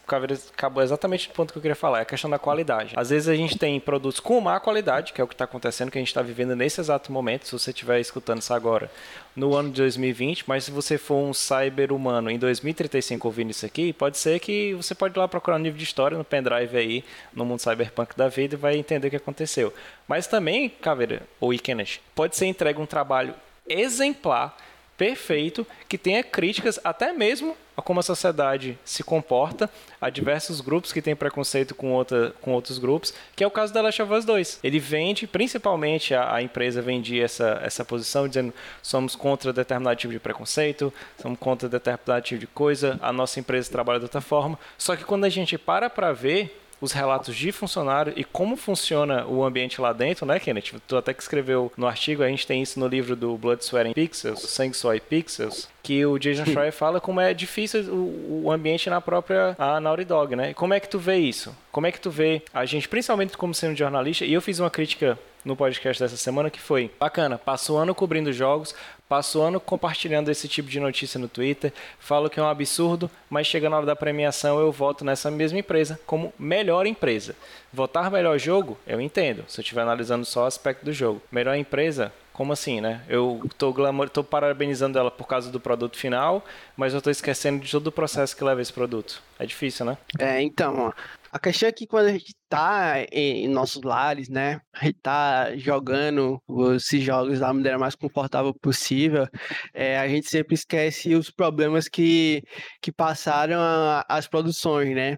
[0.54, 2.94] acabou exatamente no ponto que eu queria falar, é a questão da qualidade.
[2.96, 5.92] Às vezes a gente tem produtos com má qualidade, que é o que está acontecendo,
[5.92, 8.90] que a gente está vivendo nesse exato momento, se você estiver escutando isso agora,
[9.36, 13.66] no ano de 2020, mas se você for um cyber humano em 2035 ouvindo isso
[13.66, 16.78] aqui, pode ser que você pode ir lá procurar um livro de história no pendrive
[16.78, 17.04] aí,
[17.34, 19.74] no mundo cyberpunk da vida e vai entender o que aconteceu.
[20.08, 23.36] Mas também, Caveira, ou Ikenet, pode ser entregue um trabalho
[23.68, 24.56] exemplar
[24.98, 29.70] perfeito, que tenha críticas até mesmo a como a sociedade se comporta,
[30.02, 33.72] a diversos grupos que têm preconceito com, outra, com outros grupos, que é o caso
[33.72, 34.60] da Last of Us 2.
[34.64, 40.12] Ele vende, principalmente a, a empresa vendia essa, essa posição, dizendo somos contra determinado tipo
[40.12, 44.58] de preconceito, somos contra determinado tipo de coisa, a nossa empresa trabalha de outra forma.
[44.76, 49.26] Só que quando a gente para para ver os relatos de funcionário e como funciona
[49.26, 50.74] o ambiente lá dentro, né, Kenneth?
[50.88, 53.90] Tu até que escreveu no artigo, a gente tem isso no livro do Blood, Sweat
[53.90, 58.44] and Pixels, Sangue, Suor e Pixels, que o Jason Schreier fala como é difícil o,
[58.46, 60.54] o, ambiente na própria a Naughty Dog, né?
[60.54, 61.56] Como é que tu vê isso?
[61.72, 64.70] Como é que tu vê a gente, principalmente como sendo jornalista, e eu fiz uma
[64.70, 68.76] crítica no podcast dessa semana que foi bacana, passou ano cobrindo jogos,
[69.08, 73.10] Passo o ano compartilhando esse tipo de notícia no Twitter, falo que é um absurdo,
[73.30, 77.34] mas chega na hora da premiação eu voto nessa mesma empresa como melhor empresa.
[77.72, 81.22] Votar melhor jogo, eu entendo, se eu estiver analisando só o aspecto do jogo.
[81.32, 83.04] Melhor empresa, como assim, né?
[83.10, 86.46] Eu tô, glamour, tô parabenizando ela por causa do produto final,
[86.78, 89.24] mas eu tô esquecendo de todo o processo que leva esse produto.
[89.40, 89.98] É difícil, né?
[90.20, 90.94] É, então,
[91.32, 95.58] a questão é que quando a gente tá em nossos lares, né, a gente tá
[95.58, 96.40] jogando
[96.76, 99.28] esses jogos da maneira mais confortável possível,
[99.74, 102.44] é, a gente sempre esquece os problemas que,
[102.80, 105.18] que passaram a, as produções, né?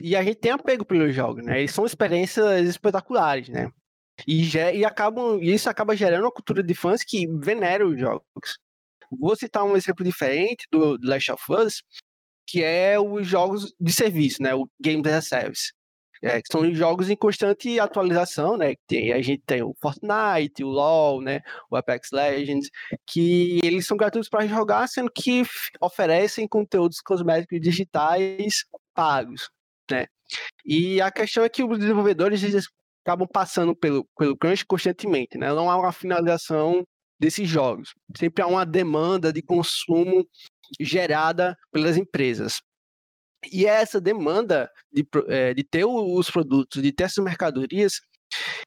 [0.00, 1.58] E a gente tem apego pelos jogos, né?
[1.58, 3.68] Eles são experiências espetaculares, né?
[4.26, 8.58] E, e acabam, isso acaba gerando uma cultura de fãs que veneram os jogos.
[9.10, 11.82] Vou citar um exemplo diferente do Last of Us,
[12.46, 14.54] que é os jogos de serviço, né?
[14.54, 15.72] O Games as a Service.
[16.22, 18.74] É, que são jogos em constante atualização, né?
[18.86, 21.42] Tem, a gente tem o Fortnite, o LoL, né?
[21.70, 22.70] O Apex Legends,
[23.06, 25.42] que eles são gratuitos para jogar, sendo que
[25.82, 29.50] oferecem conteúdos cosméticos digitais pagos,
[29.90, 30.06] né?
[30.64, 32.40] E a questão é que os desenvolvedores
[33.04, 35.52] acabam passando pelo, pelo crunch constantemente, né?
[35.52, 36.82] Não há uma finalização
[37.20, 37.92] desses jogos.
[38.16, 40.26] Sempre há uma demanda de consumo
[40.80, 42.60] gerada pelas empresas.
[43.52, 48.00] E é essa demanda de, é, de ter os produtos, de ter essas mercadorias,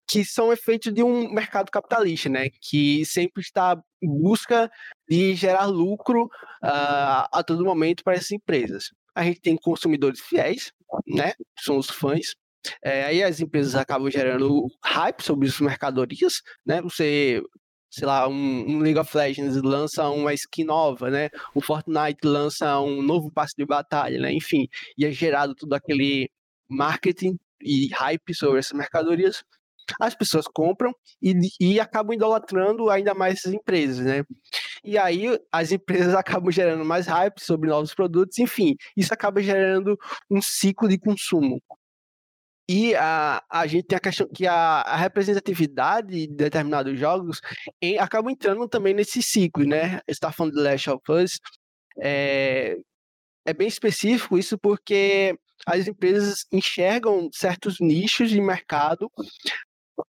[0.08, 2.50] que são efeitos de um mercado capitalista, né?
[2.62, 4.70] Que sempre está em busca
[5.10, 8.92] de gerar lucro uh, a todo momento para essas empresas.
[9.16, 10.72] A gente tem consumidores fiéis,
[11.08, 11.34] né?
[11.60, 12.36] São os fãs.
[12.84, 16.82] É, aí as empresas acabam gerando hype sobre as mercadorias, né?
[16.82, 17.42] Você
[17.90, 21.30] sei lá, um, um, League of Legends lança uma skin nova, né?
[21.56, 24.34] O Fortnite lança um novo passe de batalha, né?
[24.34, 26.30] Enfim, e é gerado todo aquele
[26.70, 29.44] marketing e hype sobre essas mercadorias.
[30.02, 34.24] As pessoas compram e, e acabam idolatrando ainda mais essas empresas, né?
[34.84, 39.98] E aí as empresas acabam gerando mais hype sobre novos produtos, enfim, isso acaba gerando
[40.30, 41.62] um ciclo de consumo.
[42.70, 47.40] E a, a gente tem a questão que a, a representatividade de determinados jogos
[47.82, 50.02] em, acaba entrando também nesse ciclo, né?
[50.08, 51.40] Está falando de Last of Us.
[52.00, 52.76] É,
[53.46, 59.10] é bem específico isso porque as empresas enxergam certos nichos de mercado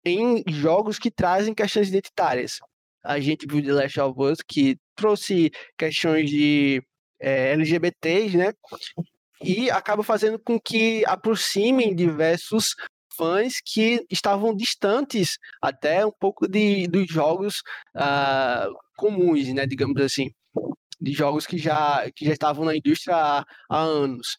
[0.05, 2.59] em jogos que trazem questões identitárias.
[3.03, 6.83] A gente viu The Last of Us que trouxe questões de
[7.19, 8.53] é, LGBTs, né?
[9.41, 12.75] E acaba fazendo com que aproximem diversos
[13.15, 17.61] fãs que estavam distantes até um pouco de, dos jogos
[17.95, 20.31] uh, comuns, né, digamos assim,
[20.99, 24.37] de jogos que já, que já estavam na indústria há, há anos.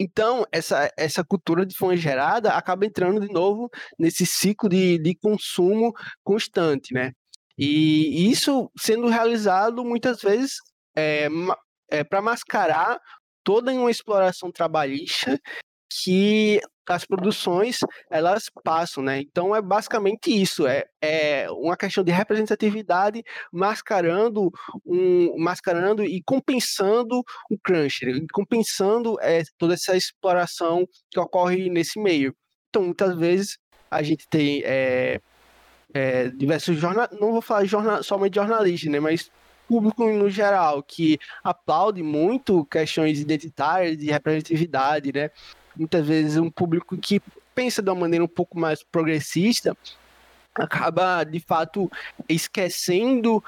[0.00, 3.68] Então, essa, essa cultura de fã gerada acaba entrando de novo
[3.98, 5.92] nesse ciclo de, de consumo
[6.22, 7.12] constante, né?
[7.58, 10.52] E isso sendo realizado muitas vezes
[10.96, 11.28] é,
[11.90, 13.00] é para mascarar
[13.48, 15.40] toda uma exploração trabalhista
[15.90, 17.78] que as produções
[18.10, 19.20] elas passam, né?
[19.20, 24.50] Então é basicamente isso, é, é uma questão de representatividade mascarando
[24.84, 32.36] um mascarando e compensando o crunch, compensando é, toda essa exploração que ocorre nesse meio.
[32.68, 33.56] Então muitas vezes
[33.90, 35.22] a gente tem é,
[35.94, 39.00] é, diversos jornalistas, não vou falar jornal, somente jornalistas, né?
[39.00, 39.30] Mas
[39.68, 45.30] público no geral que aplaude muito questões identitárias, de representatividade, né?
[45.76, 47.20] Muitas vezes um público que
[47.54, 49.76] pensa de uma maneira um pouco mais progressista
[50.54, 51.90] acaba de fato
[52.28, 53.42] esquecendo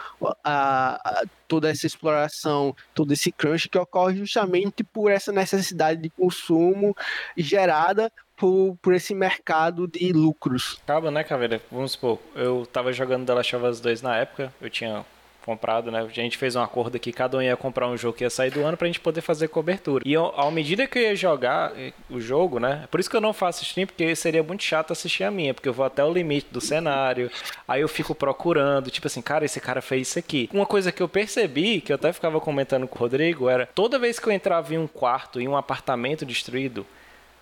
[0.44, 6.10] a, a, toda essa exploração, todo esse crunch que ocorre justamente por essa necessidade de
[6.10, 6.96] consumo
[7.36, 10.80] gerada por, por esse mercado de lucros.
[10.84, 11.60] Acaba, né, Caveira?
[11.70, 15.04] Vamos supor, eu tava jogando The Last of Us 2 na época, eu tinha
[15.44, 16.00] comprado, né?
[16.00, 18.50] A gente fez um acordo aqui, cada um ia comprar um jogo que ia sair
[18.50, 20.04] do ano pra gente poder fazer cobertura.
[20.06, 22.86] E ao medida que eu ia jogar eh, o jogo, né?
[22.90, 25.68] Por isso que eu não faço stream, porque seria muito chato assistir a minha, porque
[25.68, 27.30] eu vou até o limite do cenário,
[27.66, 30.48] aí eu fico procurando, tipo assim, cara, esse cara fez isso aqui.
[30.52, 33.98] Uma coisa que eu percebi, que eu até ficava comentando com o Rodrigo, era toda
[33.98, 36.86] vez que eu entrava em um quarto, em um apartamento destruído,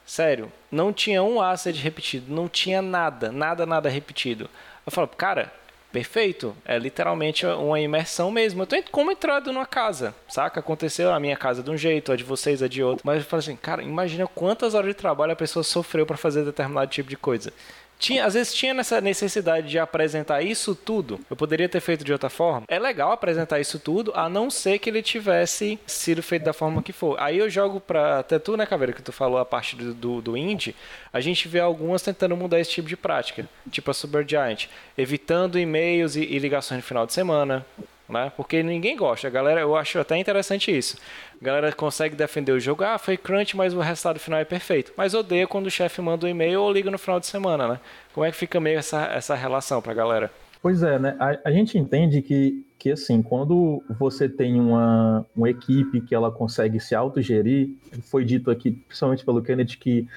[0.07, 4.49] sério, não tinha um asset repetido, não tinha nada, nada, nada repetido.
[4.87, 5.53] Eu falo, cara,
[5.93, 6.55] Perfeito.
[6.65, 8.63] É literalmente uma imersão mesmo.
[8.63, 10.61] Eu tô como entrando numa casa, saca?
[10.61, 13.03] Aconteceu a minha casa de um jeito, a de vocês a de outro.
[13.07, 16.45] Mas eu falo assim, cara, imagina quantas horas de trabalho a pessoa sofreu para fazer
[16.45, 17.53] determinado tipo de coisa.
[17.99, 21.19] Tinha, às vezes tinha nessa necessidade de apresentar isso tudo.
[21.29, 22.63] Eu poderia ter feito de outra forma.
[22.69, 26.83] É legal apresentar isso tudo, a não ser que ele tivesse sido feito da forma
[26.83, 27.19] que for.
[27.19, 28.21] Aí eu jogo pra.
[28.21, 30.77] Até tu, né, Caveira, que tu falou a parte do, do, do indie,
[31.13, 33.49] a gente vê algumas tentando mudar esse tipo de prática.
[33.71, 37.67] Tipo a Supergiant, evitando e-mails e, e ligações no final de semana
[38.09, 38.33] né?
[38.37, 39.27] Porque ninguém gosta.
[39.27, 40.97] A galera, eu acho até interessante isso.
[41.41, 44.93] A galera consegue defender o jogo, ah, foi crunch, mas o resultado final é perfeito.
[44.97, 47.81] Mas odeia quando o chefe manda um e-mail ou liga no final de semana, né?
[48.13, 50.31] Como é que fica meio essa, essa relação pra galera?
[50.61, 51.17] Pois é, né?
[51.21, 56.33] A, a gente entende que, que, assim, quando você tem uma, uma equipe que ela
[56.33, 57.71] consegue se autogerir,
[58.03, 60.09] foi dito aqui, principalmente pelo Kennedy, que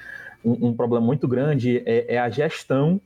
[0.44, 3.00] um, um problema muito grande é, é a gestão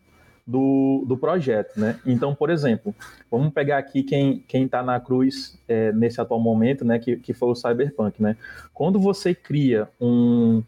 [0.46, 1.98] do, do projeto, né?
[2.06, 2.94] Então, por exemplo,
[3.30, 6.98] vamos pegar aqui quem quem está na cruz é, nesse atual momento, né?
[6.98, 8.36] Que, que foi o Cyberpunk, né?
[8.72, 10.62] Quando você cria um,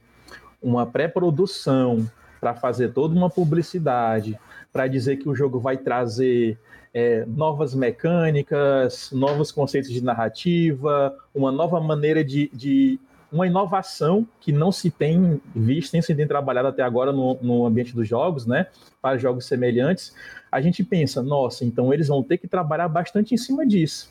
[0.60, 2.10] uma pré-produção
[2.40, 4.38] para fazer toda uma publicidade,
[4.72, 6.58] para dizer que o jogo vai trazer
[6.92, 12.98] é, novas mecânicas, novos conceitos de narrativa, uma nova maneira de, de
[13.30, 17.66] uma inovação que não se tem visto, nem se tem trabalhado até agora no, no
[17.66, 18.66] ambiente dos jogos, né?
[19.00, 20.14] Para jogos semelhantes,
[20.50, 24.10] a gente pensa, nossa, então eles vão ter que trabalhar bastante em cima disso.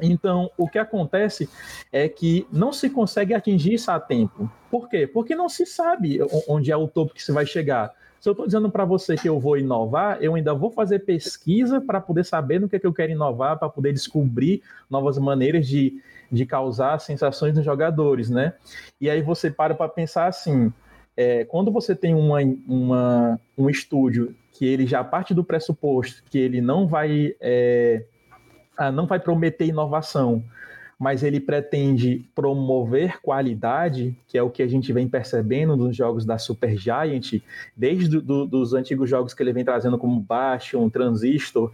[0.00, 1.48] Então, o que acontece
[1.92, 4.50] é que não se consegue atingir isso a tempo.
[4.70, 5.06] Por quê?
[5.06, 7.92] Porque não se sabe onde é o topo que se vai chegar.
[8.22, 11.80] Se eu estou dizendo para você que eu vou inovar, eu ainda vou fazer pesquisa
[11.80, 15.66] para poder saber no que, é que eu quero inovar, para poder descobrir novas maneiras
[15.66, 16.00] de,
[16.32, 18.54] de causar sensações nos jogadores, né?
[18.98, 20.72] E aí você para para pensar assim,
[21.14, 26.38] é, quando você tem uma, uma, um estúdio que ele já parte do pressuposto que
[26.38, 28.04] ele não vai, é,
[28.76, 30.42] ah, não vai prometer inovação,
[30.98, 36.24] mas ele pretende promover qualidade, que é o que a gente vem percebendo nos jogos
[36.24, 37.42] da Super Giant,
[37.76, 41.72] desde do, do, dos antigos jogos que ele vem trazendo como Bastion, Transistor,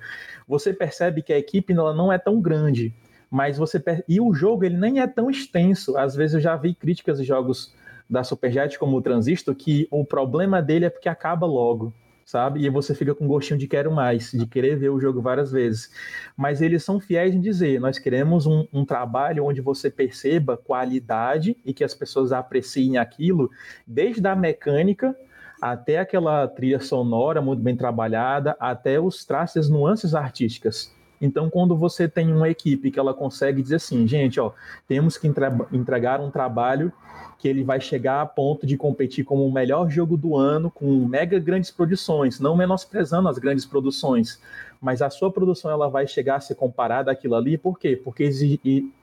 [0.49, 2.93] você percebe que a equipe não é tão grande,
[3.31, 5.97] mas você e o jogo ele nem é tão extenso.
[5.97, 7.75] Às vezes eu já vi críticas de jogos
[8.09, 11.93] da Superjet como o Transistor que o problema dele é porque acaba logo,
[12.25, 12.65] sabe?
[12.65, 15.91] E você fica com gostinho de quero mais, de querer ver o jogo várias vezes.
[16.37, 21.57] Mas eles são fiéis em dizer, nós queremos um, um trabalho onde você perceba qualidade
[21.65, 23.51] e que as pessoas apreciem aquilo,
[23.87, 25.15] desde a mecânica
[25.61, 30.97] até aquela trilha sonora muito bem trabalhada, até os traços, nuances artísticas.
[31.21, 34.53] Então, quando você tem uma equipe que ela consegue dizer assim, gente, ó,
[34.87, 35.27] temos que
[35.73, 36.93] entregar um trabalho
[37.39, 41.07] que ele vai chegar a ponto de competir como o melhor jogo do ano com
[41.07, 44.41] mega grandes produções, não menosprezando as grandes produções,
[44.81, 47.97] mas a sua produção ela vai chegar a ser comparada àquilo ali, por quê?
[47.97, 48.25] Porque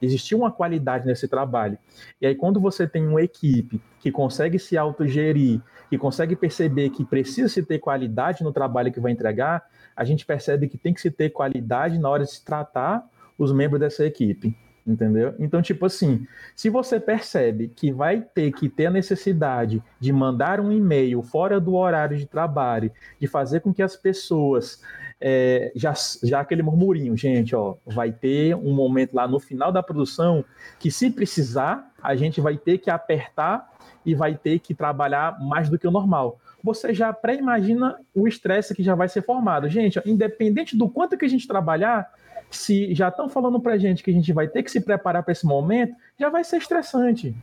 [0.01, 1.77] existiu uma qualidade nesse trabalho.
[2.21, 7.05] E aí quando você tem uma equipe que consegue se autogerir, que consegue perceber que
[7.05, 9.63] precisa se ter qualidade no trabalho que vai entregar,
[9.95, 13.51] a gente percebe que tem que se ter qualidade na hora de se tratar os
[13.51, 14.55] membros dessa equipe.
[14.87, 15.33] Entendeu?
[15.39, 20.59] Então, tipo assim, se você percebe que vai ter que ter a necessidade de mandar
[20.59, 24.83] um e-mail fora do horário de trabalho, de fazer com que as pessoas
[25.19, 25.91] é, já,
[26.23, 30.45] já aquele murmurinho, gente, ó, vai ter um momento lá no final da produção
[30.77, 33.67] que, se precisar, a gente vai ter que apertar
[34.05, 38.73] e vai ter que trabalhar mais do que o normal você já pré-imagina o estresse
[38.73, 39.69] que já vai ser formado.
[39.69, 42.11] Gente, independente do quanto que a gente trabalhar,
[42.49, 45.31] se já estão falando para gente que a gente vai ter que se preparar para
[45.31, 47.35] esse momento, já vai ser estressante,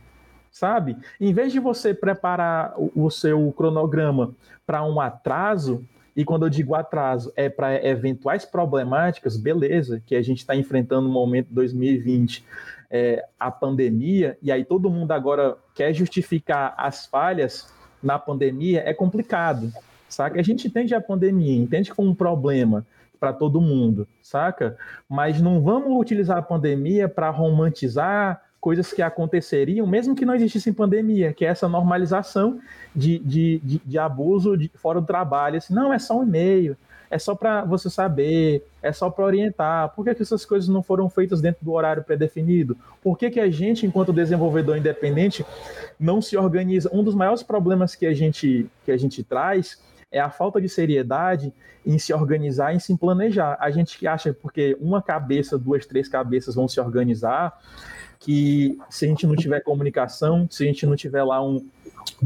[0.51, 0.97] sabe?
[1.21, 6.49] Em vez de você preparar o, o seu cronograma para um atraso, e quando eu
[6.49, 12.45] digo atraso, é para eventuais problemáticas, beleza, que a gente está enfrentando no momento 2020,
[12.89, 17.73] é, a pandemia, e aí todo mundo agora quer justificar as falhas
[18.03, 19.71] na pandemia é complicado,
[20.09, 20.39] saca?
[20.39, 22.85] A gente entende a pandemia, entende como um problema
[23.19, 24.77] para todo mundo, saca?
[25.09, 30.71] Mas não vamos utilizar a pandemia para romantizar coisas que aconteceriam, mesmo que não existisse
[30.71, 32.61] pandemia, que é essa normalização
[32.95, 35.57] de, de, de, de abuso de, fora do trabalho.
[35.57, 36.77] Assim, não, é só um e-mail,
[37.11, 39.89] é só para você saber, é só para orientar.
[39.89, 42.77] Por que, que essas coisas não foram feitas dentro do horário pré-definido?
[43.01, 45.45] Por que, que a gente, enquanto desenvolvedor independente,
[45.99, 46.89] não se organiza?
[46.93, 49.77] Um dos maiores problemas que a gente, que a gente traz
[50.09, 51.51] é a falta de seriedade
[51.85, 53.57] em se organizar, em se planejar.
[53.59, 57.59] A gente que acha porque uma cabeça, duas, três cabeças vão se organizar,
[58.23, 61.65] que se a gente não tiver comunicação, se a gente não tiver lá um,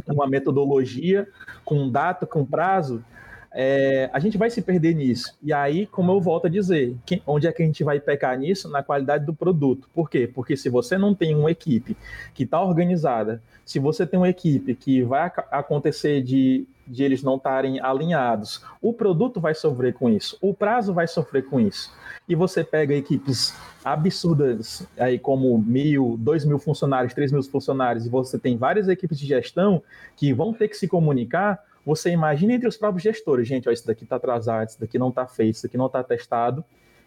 [0.07, 1.27] uma metodologia
[1.65, 3.03] com data, com prazo,
[3.51, 5.35] é, a gente vai se perder nisso.
[5.41, 8.37] E aí, como eu volto a dizer, quem, onde é que a gente vai pecar
[8.37, 8.69] nisso?
[8.69, 9.89] Na qualidade do produto.
[9.93, 10.29] Por quê?
[10.33, 11.95] Porque se você não tem uma equipe
[12.33, 17.35] que está organizada, se você tem uma equipe que vai acontecer de, de eles não
[17.35, 21.91] estarem alinhados, o produto vai sofrer com isso, o prazo vai sofrer com isso.
[22.29, 23.53] E você pega equipes
[23.83, 29.17] absurdas, aí como mil, dois mil funcionários, três mil funcionários, e você tem várias equipes
[29.17, 29.81] de gestão
[30.15, 33.87] que vão ter que se comunicar, você imagina entre os próprios gestores, gente, ó, isso
[33.87, 36.61] daqui está atrasado, isso daqui não está feito, isso daqui não está testado,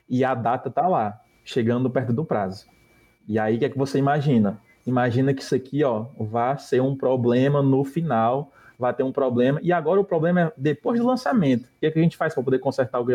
[0.08, 2.66] e a data está lá, chegando perto do prazo.
[3.28, 4.58] E aí, o que é que você imagina?
[4.86, 9.60] Imagina que isso aqui, ó, vai ser um problema no final, vai ter um problema,
[9.62, 11.64] e agora o problema é depois do lançamento.
[11.64, 13.06] O que, é que a gente faz para poder consertar o,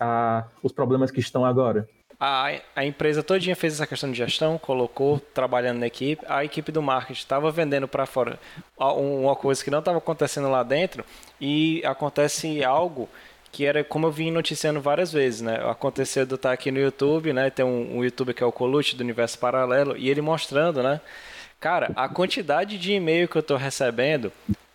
[0.00, 1.88] a, os problemas que estão agora?
[2.24, 6.70] A, a empresa todinha fez essa questão de gestão, colocou trabalhando na equipe, a equipe
[6.70, 8.38] do marketing estava vendendo para fora
[8.78, 11.04] uma coisa que não estava acontecendo lá dentro
[11.40, 13.08] e acontece algo
[13.50, 15.56] que era como eu vim noticiando várias vezes, né?
[15.68, 17.50] Aconteceu de estar aqui no YouTube, né?
[17.50, 21.00] Tem um, um youtuber que é o Colute do Universo Paralelo e ele mostrando, né?
[21.58, 24.32] Cara, a quantidade de e-mail que eu estou recebendo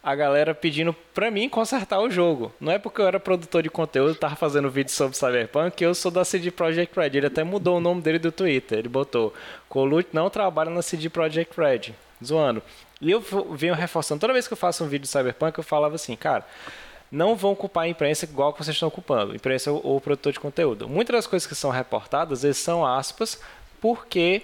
[0.07, 2.53] a galera pedindo pra mim consertar o jogo.
[2.61, 5.93] Não é porque eu era produtor de conteúdo, tava fazendo vídeo sobre Cyberpunk, que eu
[5.93, 7.17] sou da CD Projekt Red.
[7.17, 8.79] Ele até mudou o nome dele do Twitter.
[8.79, 9.33] Ele botou:
[9.67, 11.93] Colute não trabalha na CD Projekt Red.
[12.23, 12.63] Zoando.
[13.01, 14.21] E eu venho reforçando.
[14.21, 16.45] Toda vez que eu faço um vídeo de Cyberpunk, eu falava assim, cara.
[17.11, 20.39] Não vão culpar a imprensa igual que vocês estão ocupando, imprensa ou, ou produtor de
[20.39, 20.87] conteúdo.
[20.87, 23.41] Muitas das coisas que são reportadas, eles são aspas,
[23.79, 24.43] porque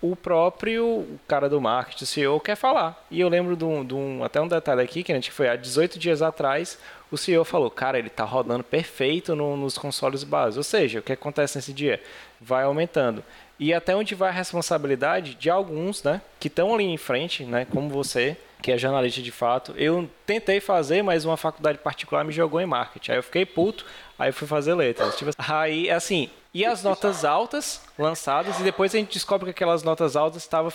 [0.00, 3.06] o próprio cara do marketing, o CEO, quer falar.
[3.10, 5.48] E eu lembro de um, de um, até um detalhe aqui, que a gente foi
[5.48, 6.78] há 18 dias atrás,
[7.10, 10.56] o CEO falou, cara, ele está rodando perfeito no, nos consoles básicos.
[10.58, 12.00] Ou seja, o que acontece nesse dia?
[12.40, 13.22] Vai aumentando.
[13.58, 17.66] E até onde vai a responsabilidade de alguns, né, que estão ali em frente, né,
[17.70, 19.72] como você, que é jornalista de fato.
[19.76, 23.12] Eu tentei fazer, mas uma faculdade particular me jogou em marketing.
[23.12, 23.86] Aí eu fiquei puto,
[24.18, 25.16] aí fui fazer letras.
[25.16, 29.82] Tipo, aí, assim, e as notas altas lançadas, e depois a gente descobre que aquelas
[29.82, 30.72] notas altas estavam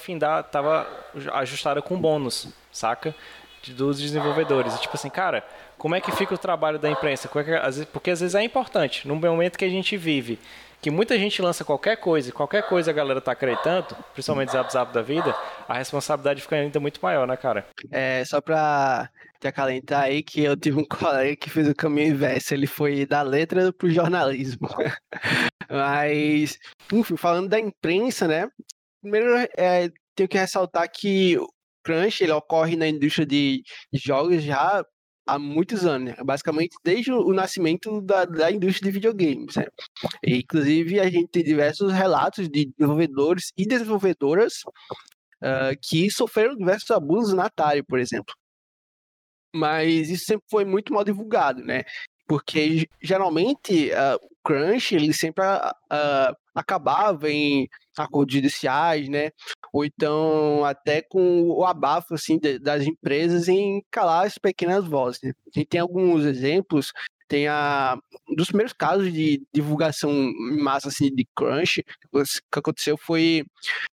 [0.52, 0.88] tava
[1.34, 3.16] ajustadas com bônus, saca?
[3.70, 4.76] Dos desenvolvedores.
[4.76, 5.44] E, tipo assim, cara,
[5.78, 7.28] como é que fica o trabalho da imprensa?
[7.28, 10.40] É porque às vezes é importante, num momento que a gente vive,
[10.82, 14.72] que muita gente lança qualquer coisa, e qualquer coisa a galera tá acreditando, principalmente zap
[14.72, 15.36] zap da vida,
[15.68, 17.68] a responsabilidade fica ainda muito maior, né, cara?
[17.92, 19.10] É, só pra
[19.42, 23.06] te acalentar aí que eu tive um colega que fez o caminho inverso, ele foi
[23.06, 24.70] da letra pro jornalismo.
[25.70, 26.58] Mas,
[26.94, 28.48] enfim, falando da imprensa, né?
[29.02, 31.48] Primeiro, é, tenho que ressaltar que o
[31.84, 33.64] crunch ele ocorre na indústria de
[33.94, 34.84] jogos já
[35.28, 36.24] há muitos anos, né?
[36.24, 39.56] basicamente desde o nascimento da, da indústria de videogames.
[39.56, 39.66] Né?
[40.24, 44.62] E, inclusive, a gente tem diversos relatos de desenvolvedores e desenvolvedoras
[45.42, 48.36] uh, que sofreram diversos abusos na Atari, por exemplo.
[49.54, 51.84] Mas isso sempre foi muito mal divulgado, né?
[52.28, 59.32] Porque geralmente uh, o crunch ele sempre uh, acabava em acordos judiciais, né?
[59.74, 65.22] Ou então até com o abafo assim das empresas em calar as pequenas vozes.
[65.22, 65.34] Né?
[65.54, 66.92] A gente tem alguns exemplos.
[67.28, 67.98] Tem a
[68.30, 73.46] um dos primeiros casos de divulgação em massa assim de crunch que aconteceu foi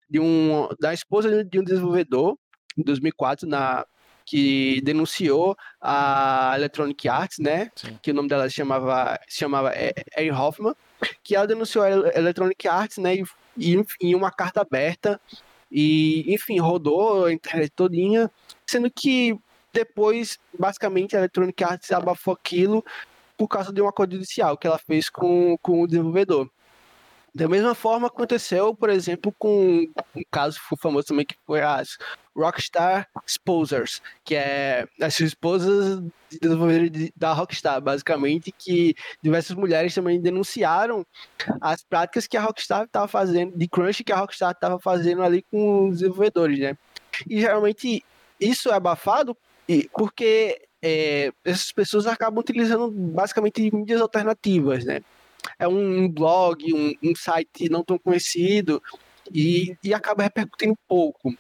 [0.09, 2.39] de um da esposa de um desenvolvedor
[2.79, 3.85] em 2004 na
[4.27, 7.71] que denunciou a Electronic Arts, né?
[7.77, 7.99] Sim.
[8.03, 9.73] Que o nome dela se chamava, se chamava
[10.17, 10.75] Erin Hoffman,
[11.23, 13.15] que ela denunciou a Electronic Arts, né?
[13.57, 15.21] E, em uma carta aberta
[15.71, 18.31] e, enfim, rodou a internet todinha,
[18.67, 19.39] sendo que
[19.73, 22.85] depois, basicamente, a Electronic Arts abafou aquilo
[23.37, 26.51] por causa de um acordo judicial que ela fez com, com o desenvolvedor.
[27.37, 31.99] Da mesma forma aconteceu, por exemplo, com um caso famoso também que foi as
[32.35, 41.05] Rockstar Exposers, que é as esposas de da Rockstar, basicamente, que diversas mulheres também denunciaram
[41.61, 45.45] as práticas que a Rockstar estava fazendo, de crunch que a Rockstar estava fazendo ali
[45.51, 46.79] com os desenvolvedores, né?
[47.29, 48.03] E geralmente
[48.41, 49.37] isso é abafado
[49.93, 55.03] porque é, essas pessoas acabam utilizando basicamente mídias alternativas, né?
[55.59, 58.83] É um blog, um, um site não tão conhecido
[59.33, 61.35] e, e acaba repercutindo pouco.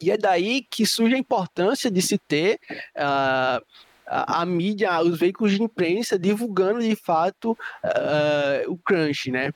[0.00, 2.58] E é daí que surge a importância de se ter
[2.96, 3.64] uh,
[4.06, 9.52] a, a, mídia, os veículos de imprensa divulgando de fato uh, o crunch, né?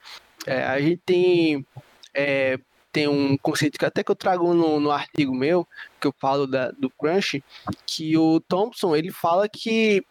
[0.47, 1.67] É, a gente tem,
[2.15, 2.59] é,
[2.91, 5.67] tem um conceito que até que eu trago no, no artigo meu,
[6.01, 7.45] que eu falo da, do crunch,
[7.85, 10.03] que o Thompson ele fala que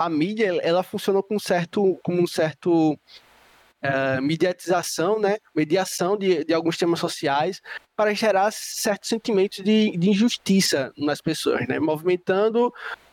[0.00, 6.42] a mídia ela funcionou com um certo, com um certo uh, mediatização, né, mediação de,
[6.42, 7.60] de alguns temas sociais
[7.94, 12.72] para gerar certos sentimentos de, de injustiça nas pessoas, né, movimentando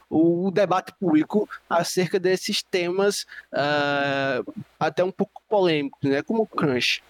[0.10, 7.04] o debate público acerca desses temas uh, até um pouco polêmicos, né, como o crunch.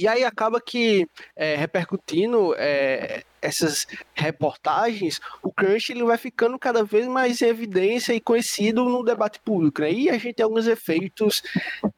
[0.00, 6.82] E aí acaba que, é, repercutindo é, essas reportagens, o crunch ele vai ficando cada
[6.82, 9.92] vez mais em evidência e conhecido no debate público, né?
[9.92, 11.42] E a gente tem alguns efeitos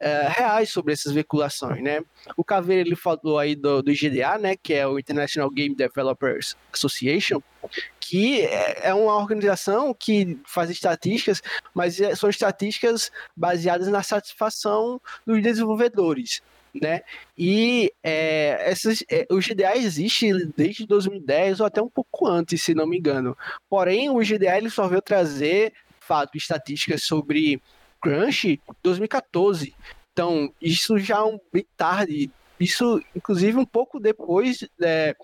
[0.01, 2.01] é, reais sobre essas veiculações, né?
[2.35, 4.57] O Caveira ele falou aí do, do IGDA, né?
[4.61, 7.41] Que é o International Game Developers Association,
[8.01, 11.41] que é, é uma organização que faz estatísticas,
[11.73, 16.41] mas é, são estatísticas baseadas na satisfação dos desenvolvedores
[16.73, 17.01] né?
[17.37, 18.73] E é,
[19.09, 23.37] é, o GDA existe desde 2010 ou até um pouco antes, se não me engano.
[23.69, 27.61] Porém, o GDA ele só veio trazer fato, estatísticas sobre
[28.01, 29.73] crunch em 2014.
[30.11, 32.29] Então, isso já é um bem tarde.
[32.59, 35.15] Isso, inclusive, um pouco depois é,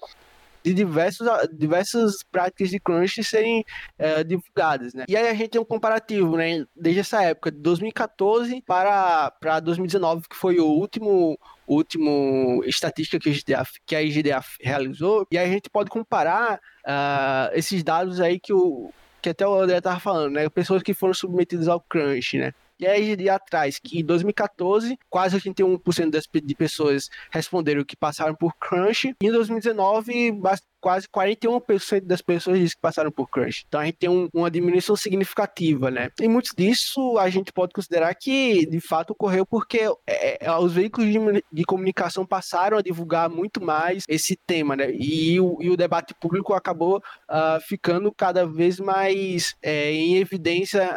[0.63, 3.63] de diversos, diversas práticas de crunch serem
[3.97, 5.05] é, divulgadas, né?
[5.07, 6.65] E aí a gente tem um comparativo, né?
[6.75, 11.37] Desde essa época, de 2014 para, para 2019, que foi o último
[11.67, 16.55] último estatística que a IGDA, que a IGDA realizou, e aí a gente pode comparar
[16.55, 18.91] uh, esses dados aí que o
[19.21, 20.49] que até o André estava falando, né?
[20.49, 22.53] Pessoas que foram submetidas ao crunch, né?
[22.79, 28.33] E aí de atrás, que em 2014, quase 81% das, de pessoas responderam que passaram
[28.33, 29.13] por crunch.
[29.21, 30.31] E em 2019,
[30.79, 33.65] quase 41% das pessoas dizem que passaram por crunch.
[33.67, 36.09] Então a gente tem um, uma diminuição significativa, né?
[36.19, 40.73] E muito disso a gente pode considerar que de fato ocorreu porque é, é, os
[40.73, 44.91] veículos de, de, comunicação passaram a divulgar muito mais esse tema, né?
[44.91, 50.89] E o, e o debate público acabou uh, ficando cada vez mais é, em evidência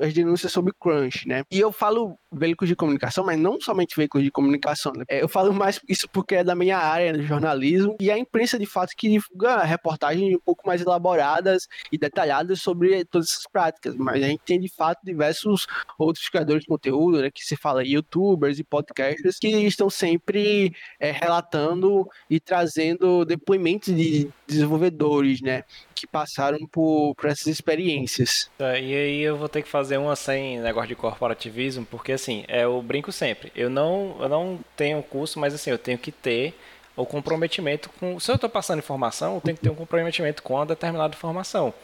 [0.00, 1.42] as denúncias sobre crunch, né?
[1.50, 5.04] E eu falo veículos de comunicação, mas não somente veículos de comunicação, né?
[5.08, 8.58] É, eu falo mais isso porque é da minha área, do jornalismo, e a imprensa
[8.58, 13.94] de fato que divulga reportagens um pouco mais elaboradas e detalhadas sobre todas essas práticas,
[13.96, 15.66] mas a gente tem de fato diversos
[15.98, 21.12] outros criadores de conteúdo, né, que se fala youtubers e podcasters que estão sempre é,
[21.12, 25.62] relatando e trazendo depoimentos de desenvolvedores, né,
[25.94, 28.50] que passaram por, por essas experiências.
[28.58, 32.44] Tá, e aí eu vou ter que fazer uma sem negócio de corporativismo, porque assim,
[32.48, 36.10] é, eu brinco sempre, eu não, eu não tenho curso, mas assim, eu tenho que
[36.10, 36.54] ter
[36.96, 38.18] o comprometimento com.
[38.20, 41.74] Se eu estou passando informação, eu tenho que ter um comprometimento com uma determinada informação.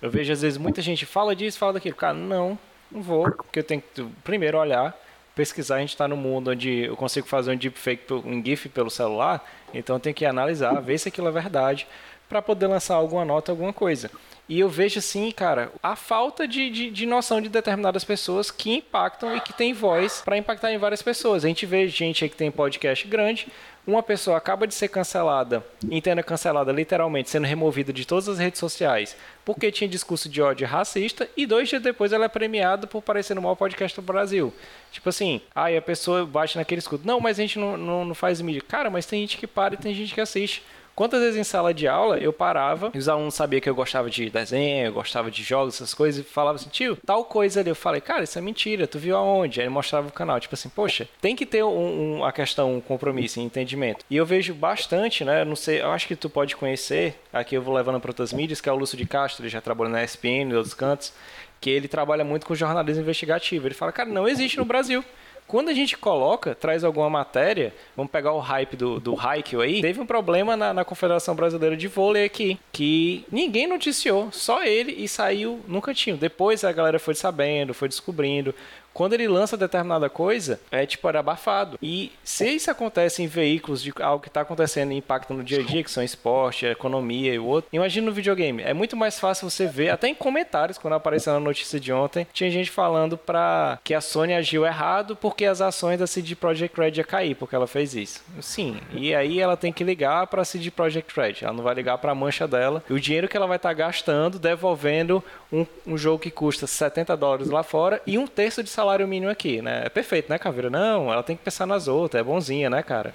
[0.00, 1.96] Eu vejo às vezes muita gente fala disso, fala daquilo.
[1.96, 2.58] Cara, não,
[2.90, 4.96] não vou, porque eu tenho que primeiro olhar,
[5.34, 5.76] pesquisar.
[5.76, 9.44] A gente está no mundo onde eu consigo fazer um deepfake, um GIF pelo celular,
[9.74, 11.86] então eu tenho que analisar, ver se aquilo é verdade,
[12.28, 14.10] para poder lançar alguma nota, alguma coisa.
[14.50, 18.74] E eu vejo assim, cara, a falta de, de, de, noção de determinadas pessoas que
[18.78, 21.44] impactam e que tem voz para impactar em várias pessoas.
[21.44, 23.46] A gente vê gente aí que tem podcast grande,
[23.86, 28.58] uma pessoa acaba de ser cancelada, entenda cancelada literalmente, sendo removida de todas as redes
[28.58, 33.02] sociais, porque tinha discurso de ódio racista, e dois dias depois ela é premiada por
[33.02, 34.52] parecer no maior podcast do Brasil.
[34.90, 37.06] Tipo assim, aí a pessoa bate naquele escudo.
[37.06, 38.62] Não, mas a gente não, não, não faz mídia.
[38.66, 40.60] Cara, mas tem gente que para e tem gente que assiste.
[41.00, 44.10] Quantas vezes em sala de aula eu parava e os alunos sabiam que eu gostava
[44.10, 47.70] de desenho, eu gostava de jogos, essas coisas, e falava assim, tio, tal coisa ali.
[47.70, 49.60] Eu falei, cara, isso é mentira, tu viu aonde?
[49.60, 50.38] Aí ele mostrava o canal.
[50.38, 54.04] Tipo assim, poxa, tem que ter um, um, a questão, um compromisso, um entendimento.
[54.10, 55.42] E eu vejo bastante, né?
[55.42, 58.60] Não sei, eu acho que tu pode conhecer, aqui eu vou levando para outras mídias,
[58.60, 61.14] que é o Lúcio de Castro, ele já trabalhou na ESPN e outros cantos,
[61.62, 63.66] que ele trabalha muito com jornalismo investigativo.
[63.66, 65.02] Ele fala, cara, não existe no Brasil.
[65.50, 69.80] Quando a gente coloca, traz alguma matéria, vamos pegar o hype do, do Haikyuu aí,
[69.80, 74.92] teve um problema na, na, Confederação Brasileira de Vôlei aqui, que ninguém noticiou, só ele,
[74.92, 76.16] e saiu no cantinho.
[76.16, 78.54] Depois a galera foi sabendo, foi descobrindo,
[78.92, 81.78] quando ele lança determinada coisa, é tipo, era abafado.
[81.82, 85.60] E se isso acontece em veículos de algo que está acontecendo e impacta no dia
[85.60, 88.62] a dia, que são esporte, economia e o outro, imagina no videogame.
[88.62, 92.26] É muito mais fácil você ver, até em comentários, quando apareceu na notícia de ontem,
[92.32, 96.78] tinha gente falando pra que a Sony agiu errado porque as ações da CD Projekt
[96.78, 98.22] Red ia cair, porque ela fez isso.
[98.40, 101.36] Sim, e aí ela tem que ligar pra CD Projekt Red.
[101.42, 102.82] Ela não vai ligar pra mancha dela.
[102.88, 105.22] E o dinheiro que ela vai estar tá gastando, devolvendo
[105.52, 108.70] um, um jogo que custa 70 dólares lá fora e um terço de
[109.06, 109.82] mínimo aqui, né?
[109.86, 110.70] É perfeito, né, Caveira?
[110.70, 113.12] Não, ela tem que pensar nas outras, é bonzinha, né, cara?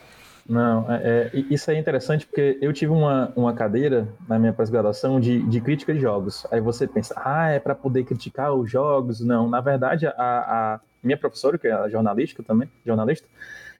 [0.47, 5.19] Não, é, é, isso é interessante porque eu tive uma, uma cadeira na minha pós-graduação
[5.19, 6.45] de, de crítica de jogos.
[6.51, 9.21] Aí você pensa, ah, é para poder criticar os jogos.
[9.21, 13.27] Não, na verdade, a, a minha professora, que é jornalística também, jornalista,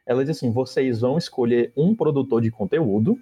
[0.05, 3.19] ela diz assim: vocês vão escolher um produtor de conteúdo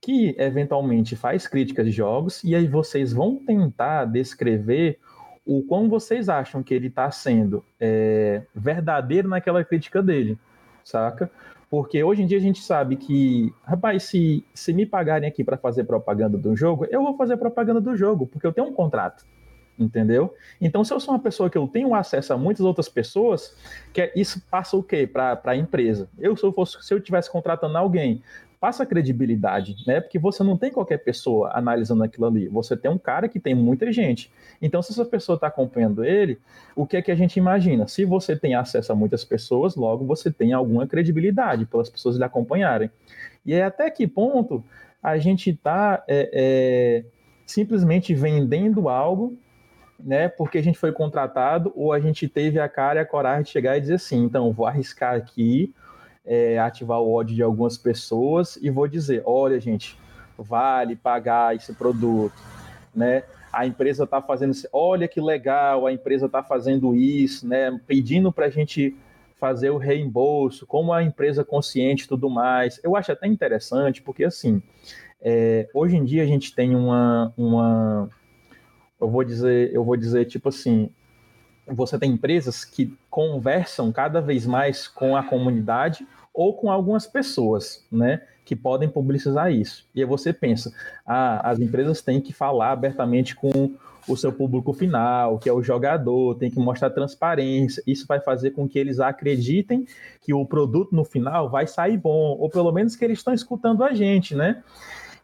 [0.00, 4.98] que eventualmente faz críticas de jogos e aí vocês vão tentar descrever
[5.46, 10.36] o quão vocês acham que ele está sendo é, verdadeiro naquela crítica dele,
[10.82, 11.30] saca?
[11.70, 15.56] Porque hoje em dia a gente sabe que, rapaz, se, se me pagarem aqui para
[15.56, 19.24] fazer propaganda do jogo, eu vou fazer propaganda do jogo, porque eu tenho um contrato.
[19.78, 20.34] entendeu?
[20.60, 23.54] Então, se eu sou uma pessoa que eu tenho acesso a muitas outras pessoas,
[23.92, 26.08] que é, isso passa o quê para a empresa?
[26.18, 28.22] Eu, se eu fosse, se eu estivesse contratando alguém,
[28.66, 30.00] passa credibilidade, né?
[30.00, 32.48] Porque você não tem qualquer pessoa analisando aquilo ali.
[32.48, 34.28] Você tem um cara que tem muita gente.
[34.60, 36.36] Então, se essa pessoa está acompanhando ele,
[36.74, 37.86] o que é que a gente imagina?
[37.86, 42.24] Se você tem acesso a muitas pessoas, logo você tem alguma credibilidade pelas pessoas lhe
[42.24, 42.90] acompanharem.
[43.44, 44.64] E é até que ponto
[45.00, 47.04] a gente está é, é,
[47.46, 49.38] simplesmente vendendo algo
[49.98, 50.28] né?
[50.28, 53.48] Porque a gente foi contratado ou a gente teve a cara e a coragem de
[53.48, 55.72] chegar e dizer assim, então vou arriscar aqui,
[56.26, 59.96] é, ativar o ódio de algumas pessoas e vou dizer, olha gente,
[60.36, 62.34] vale pagar esse produto,
[62.94, 63.22] né?
[63.52, 67.80] A empresa está fazendo, olha que legal, a empresa está fazendo isso, né?
[67.86, 68.94] Pedindo para a gente
[69.36, 72.80] fazer o reembolso, como a empresa consciente e tudo mais.
[72.82, 74.60] Eu acho até interessante, porque assim,
[75.20, 78.10] é, hoje em dia a gente tem uma, uma
[79.00, 80.90] eu vou dizer, eu vou dizer tipo assim,
[81.66, 86.06] você tem empresas que conversam cada vez mais com a comunidade
[86.36, 89.86] ou com algumas pessoas, né, que podem publicizar isso.
[89.94, 90.72] E aí você pensa,
[91.04, 93.74] ah, as empresas têm que falar abertamente com
[94.06, 97.82] o seu público final, que é o jogador, tem que mostrar transparência.
[97.86, 99.84] Isso vai fazer com que eles acreditem
[100.20, 103.82] que o produto no final vai sair bom, ou pelo menos que eles estão escutando
[103.82, 104.62] a gente, né?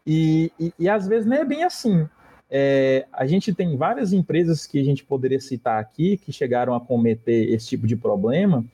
[0.05, 2.05] E, e, e às vezes não é bem assim.
[2.49, 6.81] É, a gente tem várias empresas que a gente poderia citar aqui que chegaram a
[6.81, 8.65] cometer esse tipo de problema,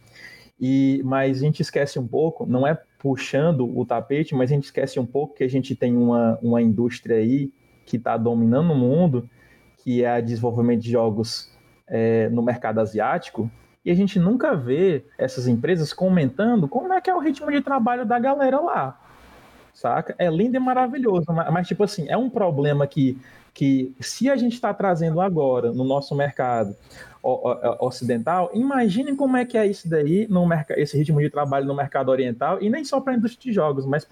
[0.59, 4.65] e mas a gente esquece um pouco, não é puxando o tapete, mas a gente
[4.65, 7.51] esquece um pouco que a gente tem uma, uma indústria aí
[7.85, 9.29] que está dominando o mundo,
[9.77, 11.49] que é a desenvolvimento de jogos
[11.87, 13.49] é, no mercado asiático,
[13.85, 17.61] e a gente nunca vê essas empresas comentando como é que é o ritmo de
[17.61, 18.99] trabalho da galera lá,
[19.73, 20.13] saca?
[20.17, 23.17] É lindo e maravilhoso, mas, tipo assim, é um problema que
[23.53, 26.75] que se a gente está trazendo agora no nosso mercado
[27.21, 31.75] ocidental, imaginem como é que é isso daí, no mercado, esse ritmo de trabalho no
[31.75, 34.05] mercado oriental, e nem só para a indústria de jogos, mas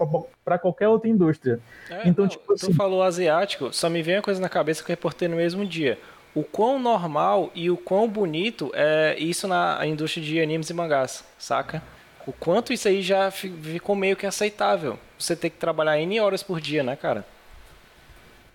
[0.44, 1.58] para qualquer outra indústria.
[1.88, 2.66] É, então, não, tipo assim...
[2.66, 5.64] Tu falou asiático, só me vem uma coisa na cabeça que eu reportei no mesmo
[5.64, 5.98] dia.
[6.34, 11.24] O quão normal e o quão bonito é isso na indústria de animes e mangás,
[11.38, 11.82] saca?
[12.26, 14.98] O quanto isso aí já ficou meio que aceitável.
[15.18, 17.24] Você ter que trabalhar N horas por dia, né, cara?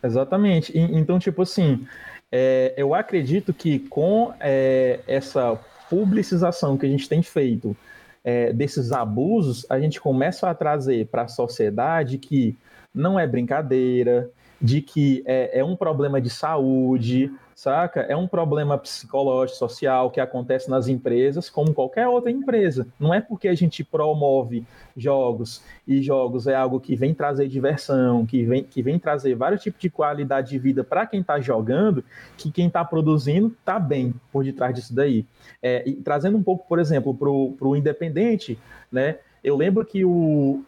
[0.03, 0.71] Exatamente.
[0.77, 1.87] Então, tipo assim,
[2.35, 5.55] é, eu acredito que com é, essa
[5.87, 7.77] publicização que a gente tem feito
[8.23, 12.57] é, desses abusos, a gente começa a trazer para a sociedade que
[12.91, 18.01] não é brincadeira, de que é, é um problema de saúde, saca?
[18.01, 22.87] É um problema psicológico, social que acontece nas empresas, como qualquer outra empresa.
[22.99, 28.25] Não é porque a gente promove jogos e jogos é algo que vem trazer diversão,
[28.25, 32.03] que vem, que vem trazer vários tipos de qualidade de vida para quem está jogando,
[32.37, 35.25] que quem está produzindo está bem por detrás disso daí.
[35.61, 38.57] É, e trazendo um pouco, por exemplo, para o independente,
[38.91, 39.17] né?
[39.43, 40.63] Eu lembro que o,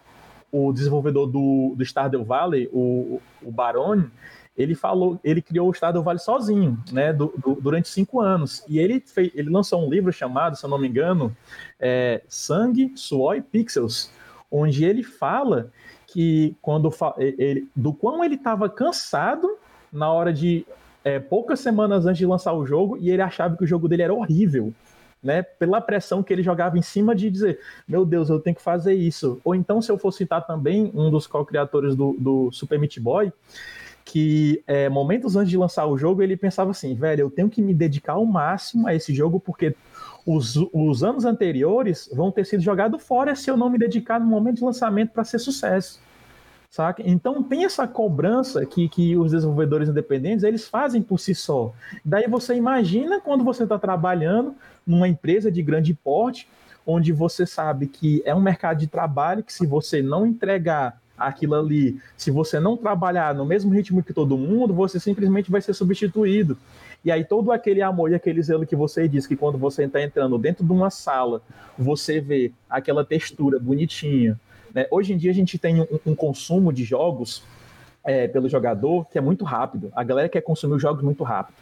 [0.51, 4.09] o desenvolvedor do, do Stardew Valley, o, o Barone,
[4.57, 8.63] ele falou, ele criou o Estado Vale sozinho, né, do, do, durante cinco anos.
[8.67, 11.35] E ele, fez, ele lançou um livro chamado, se eu não me engano,
[11.79, 14.11] é, Sangue, Suor e Pixels,
[14.49, 15.71] onde ele fala
[16.07, 19.57] que quando ele, do quão ele estava cansado
[19.91, 20.65] na hora de
[21.03, 24.03] é, poucas semanas antes de lançar o jogo e ele achava que o jogo dele
[24.03, 24.73] era horrível.
[25.23, 28.61] Né, pela pressão que ele jogava em cima de dizer, meu Deus, eu tenho que
[28.61, 29.41] fazer isso.
[29.43, 33.33] Ou então, se eu for citar também um dos co-criadores do, do Super Meat Boy,
[34.05, 37.61] que é, momentos antes de lançar o jogo ele pensava assim, velho, eu tenho que
[37.61, 39.75] me dedicar ao máximo a esse jogo porque
[40.25, 44.27] os, os anos anteriores vão ter sido jogados fora se eu não me dedicar no
[44.27, 45.99] momento de lançamento para ser sucesso.
[46.69, 47.01] Saca?
[47.05, 51.73] Então tem essa cobrança que, que os desenvolvedores independentes eles fazem por si só.
[52.03, 54.53] Daí você imagina quando você está trabalhando
[54.85, 56.47] numa empresa de grande porte,
[56.85, 61.55] onde você sabe que é um mercado de trabalho que se você não entregar aquilo
[61.55, 61.99] ali.
[62.17, 66.57] Se você não trabalhar no mesmo ritmo que todo mundo, você simplesmente vai ser substituído.
[67.03, 70.01] E aí todo aquele amor e aquele zelo que você diz que quando você está
[70.01, 71.41] entrando dentro de uma sala,
[71.77, 74.39] você vê aquela textura bonitinha.
[74.73, 74.87] Né?
[74.89, 77.43] Hoje em dia a gente tem um, um consumo de jogos
[78.03, 79.91] é, pelo jogador que é muito rápido.
[79.95, 81.55] A galera quer consumir os jogos muito rápido.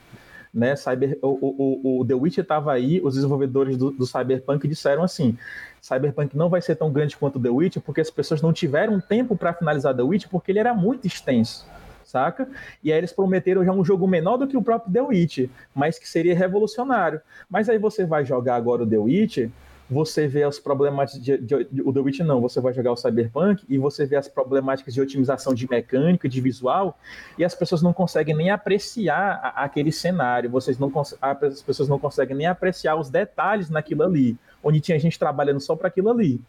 [0.54, 5.02] Né, Cyber, o, o, o The Witcher estava aí, os desenvolvedores do, do Cyberpunk disseram
[5.02, 5.36] assim:
[5.82, 9.36] Cyberpunk não vai ser tão grande quanto The Witcher, porque as pessoas não tiveram tempo
[9.36, 11.68] para finalizar The Witcher, porque ele era muito extenso,
[12.06, 12.48] saca?
[12.84, 15.98] E aí eles prometeram já um jogo menor do que o próprio The Witcher, mas
[15.98, 17.20] que seria revolucionário.
[17.50, 19.50] Mas aí você vai jogar agora o The Witcher,
[19.90, 22.96] você vê as problemáticas de, de, de, o The Witcher não, você vai jogar o
[22.96, 26.98] Cyberpunk e você vê as problemáticas de otimização de mecânica, de visual,
[27.38, 32.00] e as pessoas não conseguem nem apreciar a, aquele cenário, vocês não as pessoas não
[32.00, 36.40] conseguem nem apreciar os detalhes naquilo ali, onde tinha gente trabalhando só para aquilo ali,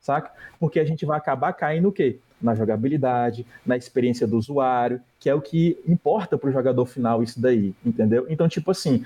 [0.00, 0.30] saca?
[0.60, 2.18] Porque a gente vai acabar caindo o quê?
[2.40, 7.22] Na jogabilidade, na experiência do usuário, que é o que importa para o jogador final
[7.22, 8.26] isso daí, entendeu?
[8.28, 9.04] Então, tipo assim,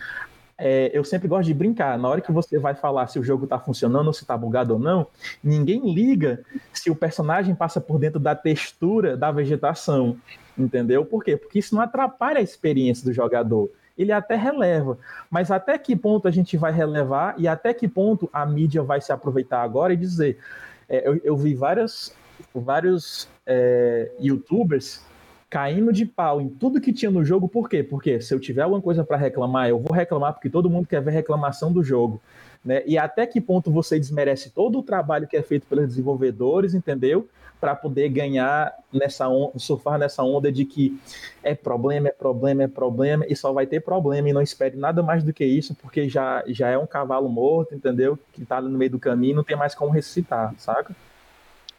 [0.59, 1.97] é, eu sempre gosto de brincar.
[1.97, 4.81] Na hora que você vai falar se o jogo está funcionando se está bugado ou
[4.81, 5.07] não,
[5.43, 6.43] ninguém liga
[6.73, 10.17] se o personagem passa por dentro da textura da vegetação.
[10.59, 11.05] Entendeu?
[11.05, 11.37] Por quê?
[11.37, 13.71] Porque isso não atrapalha a experiência do jogador.
[13.97, 14.99] Ele até releva.
[15.31, 19.01] Mas até que ponto a gente vai relevar e até que ponto a mídia vai
[19.01, 20.39] se aproveitar agora e dizer.
[20.89, 22.15] É, eu, eu, vi várias,
[22.55, 25.05] vários é, youtubers
[25.51, 27.83] caindo de pau em tudo que tinha no jogo, por quê?
[27.83, 31.01] Porque se eu tiver alguma coisa para reclamar, eu vou reclamar porque todo mundo quer
[31.01, 32.21] ver reclamação do jogo.
[32.65, 32.83] Né?
[32.87, 37.29] E até que ponto você desmerece todo o trabalho que é feito pelos desenvolvedores, entendeu?
[37.61, 41.01] Para poder ganhar nessa onda, surfar nessa onda de que
[41.43, 45.03] é problema, é problema, é problema, e só vai ter problema, e não espere nada
[45.03, 48.19] mais do que isso, porque já, já é um cavalo morto, entendeu?
[48.33, 50.95] Que tá no meio do caminho, não tem mais como ressuscitar, saca?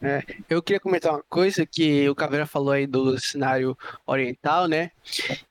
[0.01, 4.91] É, eu queria comentar uma coisa que o Caveira falou aí do cenário oriental, né?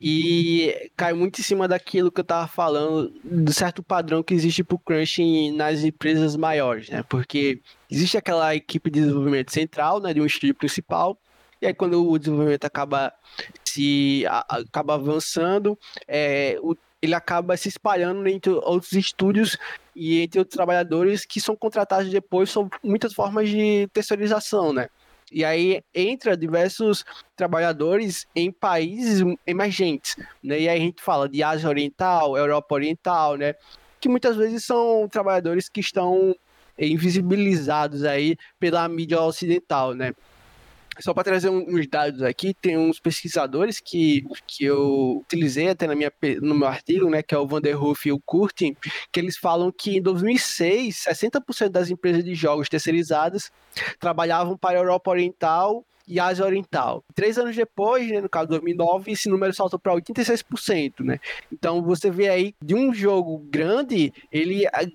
[0.00, 4.64] E cai muito em cima daquilo que eu tava falando, do certo padrão que existe
[4.64, 7.02] pro crunch nas empresas maiores, né?
[7.08, 11.18] Porque existe aquela equipe de desenvolvimento central, né, de um estúdio principal,
[11.60, 13.12] e aí quando o desenvolvimento acaba
[13.64, 19.56] se acaba avançando, é, o ele acaba se espalhando entre outros estúdios
[19.98, 24.88] e entre outros trabalhadores que são contratados depois, são muitas formas de terceirização, né?
[25.30, 27.04] E aí entra diversos
[27.36, 30.60] trabalhadores em países emergentes, né?
[30.60, 33.54] E aí a gente fala de Ásia Oriental, Europa Oriental, né?
[34.00, 36.34] Que muitas vezes são trabalhadores que estão
[36.78, 40.12] invisibilizados aí pela mídia ocidental, né?
[41.00, 45.94] Só para trazer uns dados aqui, tem uns pesquisadores que, que eu utilizei até na
[45.94, 48.76] minha, no meu artigo, né, que é o Van der Hoof e o Curtin,
[49.12, 53.50] que eles falam que em 2006, 60% das empresas de jogos terceirizadas
[54.00, 57.04] trabalhavam para a Europa Oriental e Ásia Oriental.
[57.14, 61.20] Três anos depois, né, no caso de 2009, esse número saltou para 86%, né?
[61.52, 64.86] Então você vê aí de um jogo grande, ele a,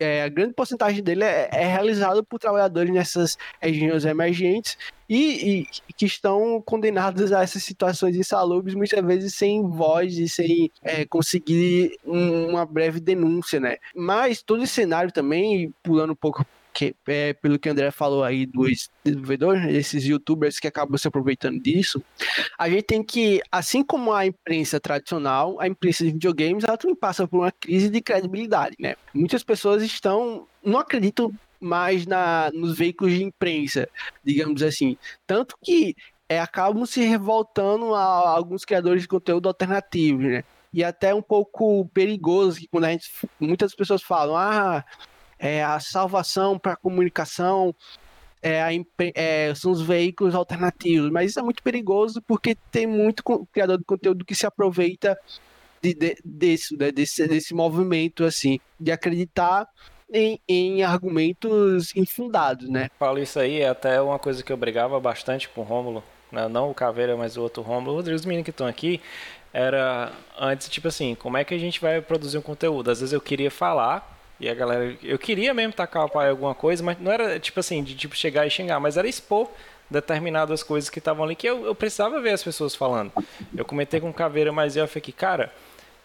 [0.00, 5.66] é, a grande porcentagem dele é, é realizado por trabalhadores nessas regiões emergentes e, e,
[5.94, 11.98] que estão condenados a essas situações insalubres, muitas vezes sem voz e sem é, conseguir
[12.04, 13.76] um, uma breve denúncia, né?
[13.94, 18.24] Mas todo esse cenário também, pulando um pouco que, é, pelo que o André falou
[18.24, 22.02] aí dos desenvolvedores, esses youtubers que acabam se aproveitando disso,
[22.58, 26.96] a gente tem que, assim como a imprensa tradicional, a imprensa de videogames, ela também
[26.96, 28.94] passa por uma crise de credibilidade, né?
[29.12, 33.88] Muitas pessoas estão, não acreditam mais na, nos veículos de imprensa,
[34.24, 34.96] digamos assim.
[35.26, 35.94] Tanto que
[36.28, 40.44] é, acabam se revoltando a alguns criadores de conteúdo alternativo, né?
[40.72, 44.82] E até um pouco perigoso que quando a gente, muitas pessoas falam, ah,
[45.42, 47.74] é a salvação para a comunicação
[48.40, 48.70] é, a,
[49.14, 53.22] é, são os veículos alternativos, mas isso é muito perigoso porque tem muito
[53.52, 55.18] criador de conteúdo que se aproveita
[55.82, 59.68] de, de, desse, né, desse, desse movimento assim, de acreditar
[60.12, 62.90] em, em, argumentos infundados, né?
[62.98, 66.46] Paulo, isso aí é até uma coisa que eu brigava bastante com o Rômulo, né?
[66.48, 67.96] não o Caveira, mas o outro Rômulo.
[67.96, 69.00] Os meninos que estão aqui,
[69.52, 72.90] era antes, tipo assim, como é que a gente vai produzir um conteúdo?
[72.90, 76.52] Às vezes eu queria falar e a galera, eu queria mesmo tacar o pai alguma
[76.52, 79.48] coisa, mas não era tipo assim, de tipo chegar e xingar, mas era expor
[79.88, 83.12] determinadas coisas que estavam ali que eu, eu precisava ver as pessoas falando.
[83.56, 85.52] Eu comentei com o Caveira, mas eu falei que, cara,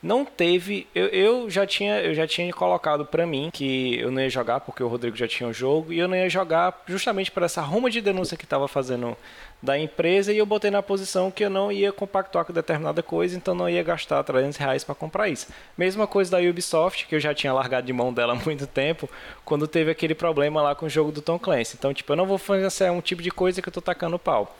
[0.01, 0.87] não teve.
[0.93, 4.59] Eu, eu, já tinha eu já tinha colocado para mim que eu não ia jogar
[4.59, 7.61] porque o Rodrigo já tinha o jogo e eu não ia jogar justamente por essa
[7.61, 9.17] ruma de denúncia que estava fazendo
[9.61, 13.35] da empresa e eu botei na posição que eu não ia compactuar com determinada coisa,
[13.35, 15.47] então não ia gastar 300 reais para comprar isso.
[15.77, 19.09] Mesma coisa da Ubisoft, que eu já tinha largado de mão dela há muito tempo,
[19.43, 21.75] quando teve aquele problema lá com o jogo do Tom Clancy.
[21.77, 24.55] Então, tipo, eu não vou fazer um tipo de coisa que eu tô tacando pau.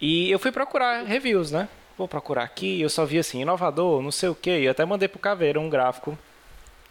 [0.00, 1.68] E eu fui procurar reviews, né?
[1.98, 5.08] Vou procurar aqui, eu só vi assim, inovador, não sei o que, e até mandei
[5.08, 6.16] pro Caveira um gráfico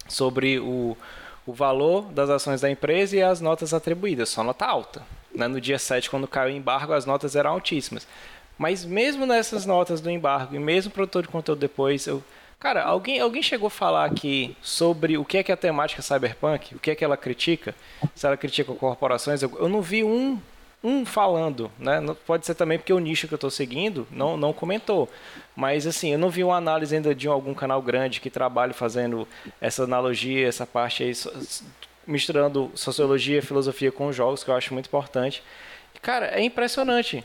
[0.08, 0.98] sobre o,
[1.46, 5.02] o valor das ações da empresa e as notas atribuídas, só nota alta.
[5.34, 5.48] Né?
[5.48, 8.06] No dia 7, quando caiu o embargo, as notas eram altíssimas.
[8.58, 12.22] Mas mesmo nessas notas do embargo, e mesmo produtor de conteúdo depois, eu...
[12.60, 16.74] Cara, alguém, alguém chegou a falar aqui sobre o que é que a temática cyberpunk,
[16.74, 17.76] o que é que ela critica,
[18.16, 20.42] se ela critica corporações, eu, eu não vi um
[20.84, 22.00] um falando, né?
[22.26, 25.10] Pode ser também porque o nicho que eu estou seguindo não, não comentou.
[25.56, 29.28] Mas assim, eu não vi uma análise ainda de algum canal grande que trabalhe fazendo
[29.60, 31.14] essa analogia, essa parte aí
[32.06, 35.44] misturando sociologia, filosofia com jogos, que eu acho muito importante.
[36.02, 37.24] Cara, é impressionante.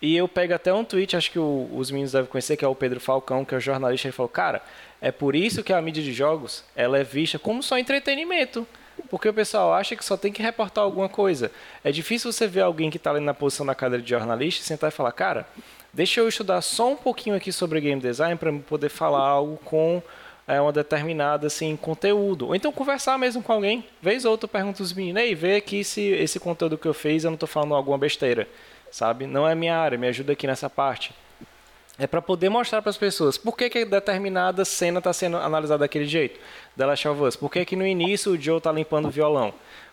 [0.00, 2.68] E eu pego até um tweet, acho que o, os meninos devem conhecer, que é
[2.68, 4.60] o Pedro Falcão, que é o jornalista, ele falou, cara,
[5.00, 8.66] é por isso que a mídia de jogos, ela é vista como só entretenimento.
[9.10, 11.50] Porque o pessoal acha que só tem que reportar alguma coisa.
[11.84, 14.64] É difícil você ver alguém que está ali na posição da cadeira de jornalista e
[14.64, 15.46] sentar e falar, cara,
[15.92, 20.02] deixa eu estudar só um pouquinho aqui sobre game design para poder falar algo com
[20.46, 22.48] é, uma determinada assim, conteúdo.
[22.48, 23.84] Ou então conversar mesmo com alguém.
[24.00, 27.24] Vez ou outra pergunta os meninos, ei, vê aqui se esse conteúdo que eu fiz
[27.24, 28.48] eu não estou falando alguma besteira.
[28.90, 29.26] Sabe?
[29.26, 31.14] Não é minha área, me ajuda aqui nessa parte.
[31.98, 35.80] É para poder mostrar para as pessoas por que, que determinada cena está sendo analisada
[35.80, 36.40] daquele jeito.
[36.76, 37.36] The Last of Us.
[37.36, 39.52] Por que, que no início o Joe está limpando o violão?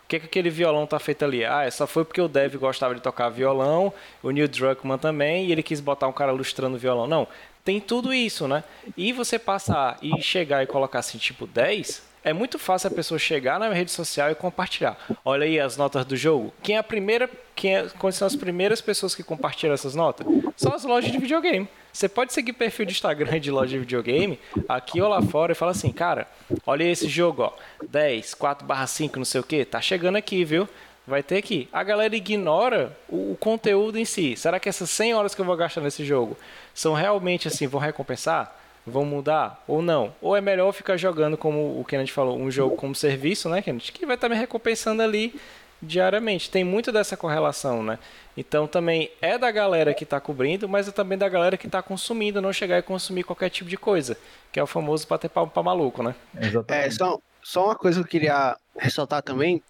[0.09, 1.45] que, que aquele violão tá feito ali?
[1.45, 5.45] Ah, é só foi porque o Dev gostava de tocar violão, o Neil Druckmann também,
[5.45, 7.05] e ele quis botar um cara lustrando violão.
[7.05, 7.27] Não,
[7.63, 8.63] tem tudo isso, né?
[8.97, 13.19] E você passar e chegar e colocar assim, tipo 10, é muito fácil a pessoa
[13.19, 14.97] chegar na rede social e compartilhar.
[15.23, 16.51] Olha aí as notas do jogo.
[16.63, 20.25] Quem é a primeira, quem é, quais são as primeiras pessoas que compartilham essas notas?
[20.57, 21.69] São as lojas de videogame.
[21.91, 25.55] Você pode seguir perfil de Instagram de loja de videogame, aqui ou lá fora, e
[25.55, 26.27] fala assim, cara,
[26.65, 27.53] olha esse jogo, ó,
[27.89, 30.67] 10, 4 barra 5, não sei o que, tá chegando aqui, viu?
[31.09, 31.67] Vai ter aqui.
[31.73, 34.35] A galera ignora o, o, conteúdo em si.
[34.37, 36.37] Será que essas 100 horas que eu vou gastar nesse jogo
[36.71, 38.55] são realmente assim, vão recompensar?
[38.85, 40.13] Vão mudar ou não?
[40.21, 43.91] Ou é melhor ficar jogando, como o Kennedy falou, um jogo como serviço, né, Kennedy?
[43.91, 45.33] Que vai estar me recompensando ali
[45.81, 46.49] diariamente.
[46.49, 47.99] Tem muito dessa correlação, né?
[48.35, 51.81] Então também é da galera que está cobrindo, mas é também da galera que está
[51.81, 54.17] consumindo, não chegar e consumir qualquer tipo de coisa,
[54.51, 56.15] que é o famoso bater palmo para maluco, né?
[56.39, 56.87] Exatamente.
[56.87, 59.61] É, só, só uma coisa que eu queria ressaltar também,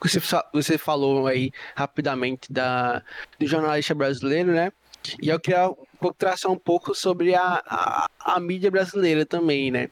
[0.00, 0.20] você,
[0.52, 3.02] você falou aí rapidamente da,
[3.38, 4.72] do jornalista brasileiro, né?
[5.22, 9.88] E eu queria um traçar um pouco sobre a, a, a, mídia brasileira também, né?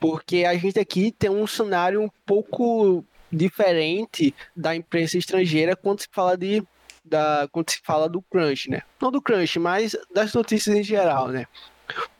[0.00, 6.08] Porque a gente aqui tem um cenário um pouco diferente da imprensa estrangeira quando se
[6.10, 6.62] fala de
[7.04, 8.82] da quando se fala do crunch, né?
[9.00, 11.46] Não do crunch, mas das notícias em geral, né?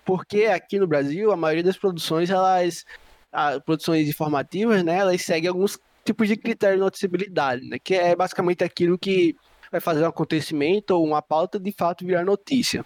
[0.04, 2.84] Porque aqui no Brasil a maioria das produções elas
[3.30, 8.16] as produções informativas, né, elas seguem alguns tipos de critério de noticiabilidade, né, que é
[8.16, 9.36] basicamente aquilo que
[9.70, 12.84] vai fazer um acontecimento ou uma pauta de fato virar notícia.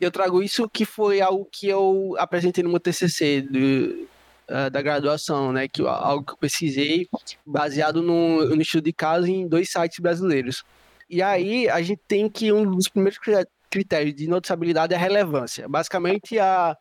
[0.00, 4.08] Eu trago isso que foi algo que eu apresentei no meu TCC do,
[4.70, 5.68] da graduação, né?
[5.68, 7.08] Que algo que eu pesquisei
[7.44, 10.64] baseado no, no estudo de caso em dois sites brasileiros.
[11.08, 13.18] E aí a gente tem que um dos primeiros
[13.70, 15.68] critérios de noticiabilidade é a relevância.
[15.68, 16.76] Basicamente, a,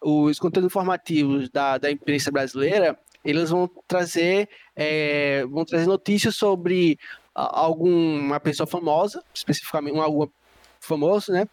[0.00, 6.98] os conteúdos informativos da, da imprensa brasileira eles vão trazer é, vão trazer notícias sobre
[7.34, 10.28] alguma pessoa famosa, especificamente um
[10.80, 11.46] famoso, né?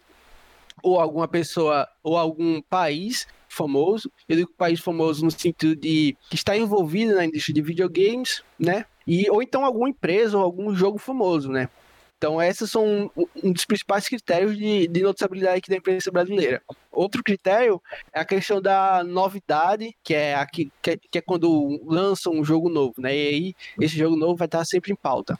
[0.82, 4.10] Ou alguma pessoa ou algum país famoso.
[4.28, 8.84] Eu digo país famoso no sentido de que está envolvido na indústria de videogames, né?
[9.06, 11.68] E, ou então alguma empresa ou algum jogo famoso, né?
[12.16, 16.62] Então, esses são um, dos principais critérios de, de noticiabilidade aqui da imprensa brasileira.
[16.90, 17.82] Outro critério
[18.14, 22.42] é a questão da novidade, que é, aqui, que é, que é quando lançam um
[22.42, 23.14] jogo novo, né?
[23.14, 25.38] E aí, esse jogo novo vai estar sempre em pauta.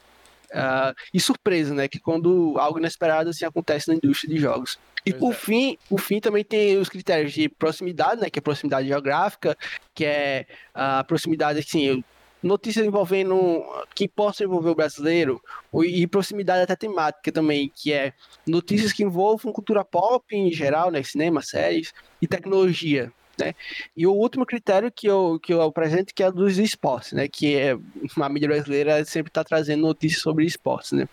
[0.55, 1.87] Uh, e surpresa, né?
[1.87, 4.79] Que quando algo inesperado assim acontece na indústria de jogos.
[5.05, 5.35] E pois por é.
[5.35, 8.29] fim, por fim também tem os critérios de proximidade, né?
[8.29, 9.57] Que é proximidade geográfica,
[9.93, 12.03] que é a proximidade, assim,
[12.41, 15.41] notícias envolvendo que possa envolver o brasileiro
[15.83, 18.13] e proximidade até temática também, que é
[18.47, 23.53] notícias que envolvam cultura pop em geral, né, cinema, séries e tecnologia, né?
[23.95, 27.27] E o último critério que eu, que eu apresento que é dos esportes, né?
[27.27, 27.77] Que é
[28.15, 31.07] uma mídia brasileira sempre está trazendo notícias sobre esportes, né?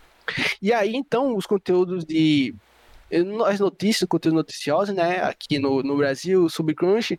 [0.61, 2.55] E aí, então, os conteúdos de
[3.45, 7.19] as notícias, conteúdo noticioso, né, aqui no, no Brasil, sobre crunch,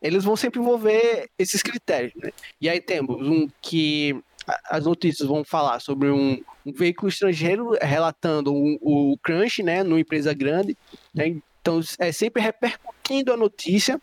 [0.00, 2.30] eles vão sempre envolver esses critérios, né?
[2.58, 4.18] E aí temos um que
[4.64, 10.00] as notícias vão falar sobre um, um veículo estrangeiro relatando um, o crunch, né, numa
[10.00, 10.76] empresa grande,
[11.14, 11.36] né?
[11.60, 14.00] Então é sempre repercutindo a notícia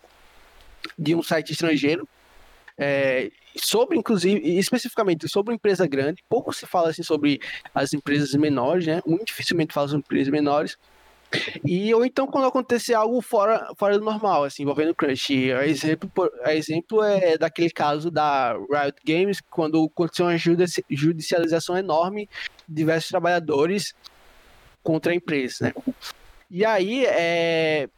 [0.97, 2.07] de um site estrangeiro
[2.77, 7.39] é, sobre, inclusive, especificamente sobre empresa grande, pouco se fala assim sobre
[7.73, 9.01] as empresas menores, né?
[9.05, 10.77] Muito dificilmente fala sobre empresas menores,
[11.63, 15.51] e ou então quando acontecer algo fora, fora do normal, assim, envolvendo crunch.
[15.51, 16.09] A exemplo,
[16.43, 20.37] a exemplo é daquele caso da Riot Games, quando aconteceu uma
[20.89, 22.29] judicialização enorme
[22.67, 23.93] de diversos trabalhadores
[24.83, 25.93] contra a empresa, né?
[26.51, 27.89] E aí, é...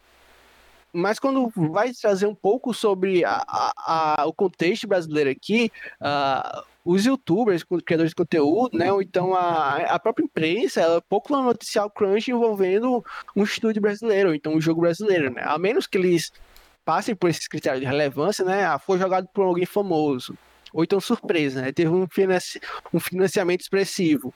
[0.96, 5.70] Mas quando vai trazer um pouco sobre a, a, a, o contexto brasileiro aqui,
[6.00, 11.44] uh, os youtubers, criadores de conteúdo, né, ou então a, própria imprensa, ela pouco vai
[11.44, 13.04] noticiar o crunch envolvendo
[13.36, 16.32] um estúdio brasileiro, ou então um jogo brasileiro, né, a menos que eles
[16.86, 20.38] passem por esses critérios de relevância, né, ah, foi jogado por alguém famoso,
[20.72, 21.72] ou então surpresa, né?
[21.72, 22.60] Teve um, financi
[22.94, 24.34] um financiamento expressivo,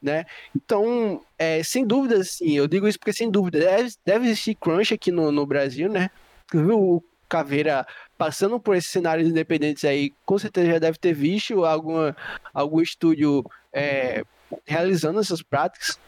[0.00, 0.24] né?
[0.54, 4.92] Então, é, sem dúvida, assim, eu digo isso porque sem dúvida, deve, deve existir crunch
[4.94, 6.10] aqui no, no Brasil, né?
[6.52, 7.86] Viu o Caveira
[8.16, 12.16] passando por esses cenários independentes aí, com certeza já deve ter visto alguma,
[12.54, 14.24] algum estúdio é,
[14.64, 15.98] realizando essas práticas,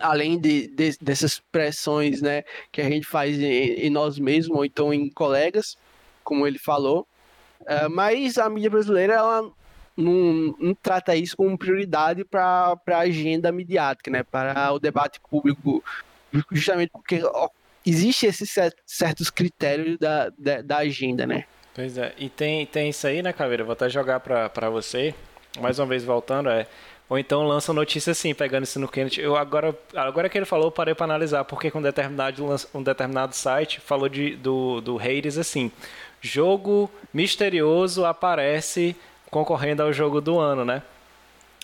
[0.00, 4.64] além de, de, dessas pressões né, que a gente faz em, em, nós mesmos, ou
[4.64, 5.76] então em colegas,
[6.24, 7.06] como ele falou.
[7.60, 9.52] Uh, mas a mídia brasileira ela
[9.96, 15.82] não, não trata isso como prioridade para a agenda midiática, né, para o debate público,
[16.50, 17.20] justamente porque
[17.84, 18.54] existe esses
[18.86, 21.44] certos critérios da, da, da, agenda, né?
[21.74, 23.64] Pois é, e tem, tem isso aí, né, Caveira?
[23.64, 25.14] Vou até jogar para você,
[25.60, 26.66] mais uma vez voltando, é
[27.12, 29.20] ou então lança notícia assim, pegando isso no Kennedy.
[29.20, 32.82] Eu agora, agora que ele falou, eu parei para analisar porque com um determinado, um
[32.82, 35.70] determinado site falou de, do, do Hades assim:
[36.22, 38.96] jogo misterioso aparece
[39.32, 40.82] concorrendo ao jogo do ano, né?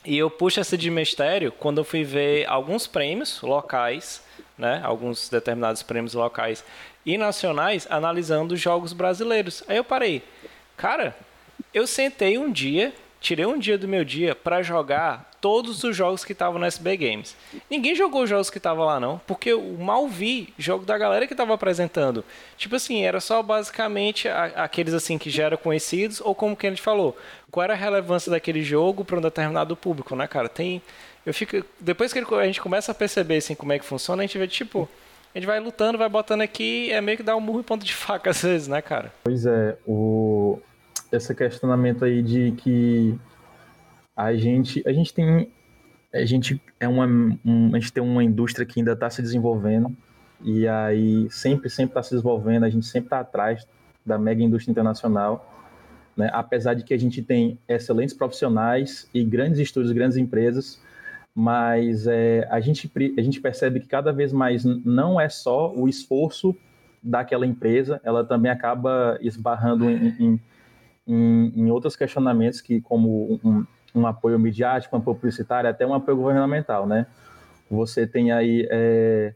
[0.03, 4.25] E eu puxo essa de mistério quando eu fui ver alguns prêmios locais,
[4.57, 4.81] né?
[4.83, 6.65] Alguns determinados prêmios locais
[7.05, 9.63] e nacionais analisando jogos brasileiros.
[9.69, 10.23] Aí eu parei.
[10.79, 11.15] Cara,
[11.75, 12.91] eu sentei um dia
[13.21, 16.97] tirei um dia do meu dia para jogar todos os jogos que estavam no SB
[16.97, 17.37] Games.
[17.71, 21.27] Ninguém jogou os jogos que estavam lá não, porque eu mal vi jogo da galera
[21.27, 22.25] que estava apresentando.
[22.57, 26.71] Tipo assim, era só basicamente aqueles assim que já eram conhecidos ou como que a
[26.71, 27.17] gente falou,
[27.51, 30.49] qual era a relevância daquele jogo para um determinado público, né, cara?
[30.49, 30.83] Tem
[31.27, 34.27] eu fico depois que a gente começa a perceber assim como é que funciona, a
[34.27, 34.89] gente vê tipo
[35.35, 37.85] a gente vai lutando, vai botando aqui, é meio que dar um murro em ponto
[37.85, 39.13] de faca às vezes, né, cara?
[39.25, 40.59] Pois é, o
[41.11, 43.19] esse questionamento aí de que
[44.17, 45.49] a gente a gente tem
[46.13, 49.95] a gente é uma um, a gente tem uma indústria que ainda está se desenvolvendo
[50.43, 53.67] e aí sempre sempre está se desenvolvendo a gente sempre está atrás
[54.05, 55.55] da mega indústria internacional
[56.17, 56.29] né?
[56.33, 60.81] apesar de que a gente tem excelentes profissionais e grandes estúdios grandes empresas
[61.35, 65.89] mas é, a gente a gente percebe que cada vez mais não é só o
[65.89, 66.55] esforço
[67.03, 70.41] daquela empresa ela também acaba esbarrando em, em
[71.09, 75.95] em, em outros questionamentos que como um, um, apoio midiático, um apoio publicitário, até um
[75.95, 77.07] apoio governamental, né?
[77.71, 79.35] Você tem aí é,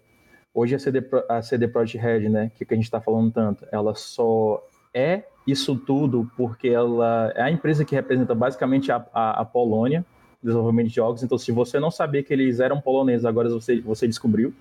[0.54, 3.66] hoje a CD, a CD Projekt Red, né, que, que a gente está falando tanto,
[3.72, 4.62] ela só
[4.94, 10.04] é isso tudo porque ela é a empresa que representa basicamente a, a, a Polônia,
[10.42, 11.22] desenvolvimento de jogos.
[11.22, 14.52] Então, se você não sabia que eles eram poloneses, agora você, você descobriu,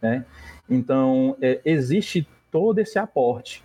[0.00, 0.24] né?
[0.68, 3.62] Então, é, existe todo esse aporte,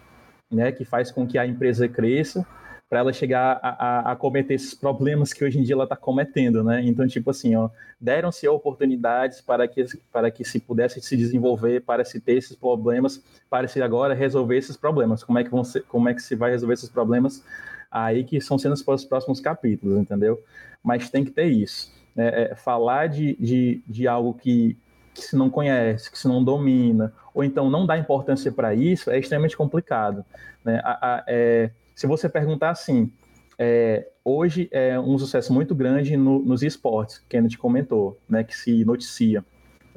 [0.52, 2.46] né, que faz com que a empresa cresça,
[2.94, 5.96] para ela chegar a, a, a, cometer esses problemas que hoje em dia ela está
[5.96, 6.80] cometendo, né?
[6.86, 7.68] Então, tipo assim, ó,
[8.00, 13.20] deram-se oportunidades para que, para que se pudesse se desenvolver, para se ter esses problemas,
[13.50, 15.24] para se agora resolver esses problemas.
[15.24, 17.44] Como é que, vão ser, como é que se vai resolver esses problemas?
[17.90, 20.40] Aí que são cenas para os próximos capítulos, entendeu?
[20.84, 21.92] Mas tem que ter isso.
[22.16, 22.28] Né?
[22.44, 24.78] É, falar de, de, de algo que,
[25.16, 29.10] que se não conhece, que se não domina, ou então não dá importância para isso,
[29.10, 30.24] é extremamente complicado.
[30.64, 30.80] Né?
[30.84, 33.12] A, a, é, se você perguntar assim,
[33.58, 38.44] é, hoje é um sucesso muito grande no, nos esportes, que a gente comentou, né,
[38.44, 39.44] que se noticia.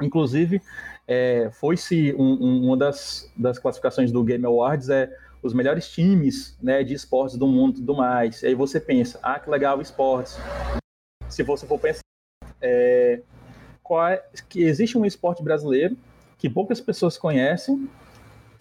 [0.01, 0.61] Inclusive,
[1.09, 5.11] é, foi-se um, um, uma das, das classificações do Game Awards é
[5.42, 8.42] os melhores times né, de esportes do mundo e tudo mais.
[8.42, 10.36] E aí você pensa, ah, que legal esportes.
[11.28, 12.01] Se você for pensar,
[12.61, 13.20] é,
[13.82, 15.97] qual é, que existe um esporte brasileiro
[16.38, 17.88] que poucas pessoas conhecem,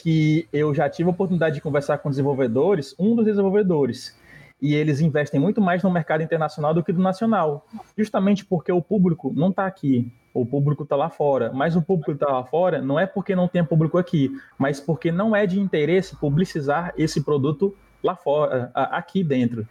[0.05, 4.15] que eu já tive a oportunidade de conversar com desenvolvedores, um dos desenvolvedores,
[4.61, 7.65] e eles investem muito mais no mercado internacional do que no nacional,
[7.97, 11.51] justamente porque o público não está aqui, o público está lá fora.
[11.51, 14.29] Mas o público está lá fora não é porque não tem público aqui,
[14.59, 19.67] mas porque não é de interesse publicizar esse produto lá fora, aqui dentro,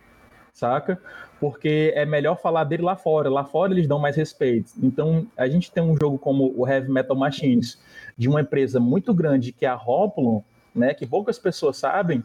[0.54, 0.98] saca?
[1.40, 3.28] Porque é melhor falar dele lá fora.
[3.28, 4.72] Lá fora eles dão mais respeito.
[4.80, 7.78] Então a gente tem um jogo como o Heavy Metal Machines
[8.16, 10.40] de uma empresa muito grande que é a Hoplon,
[10.74, 12.22] né, que poucas pessoas sabem,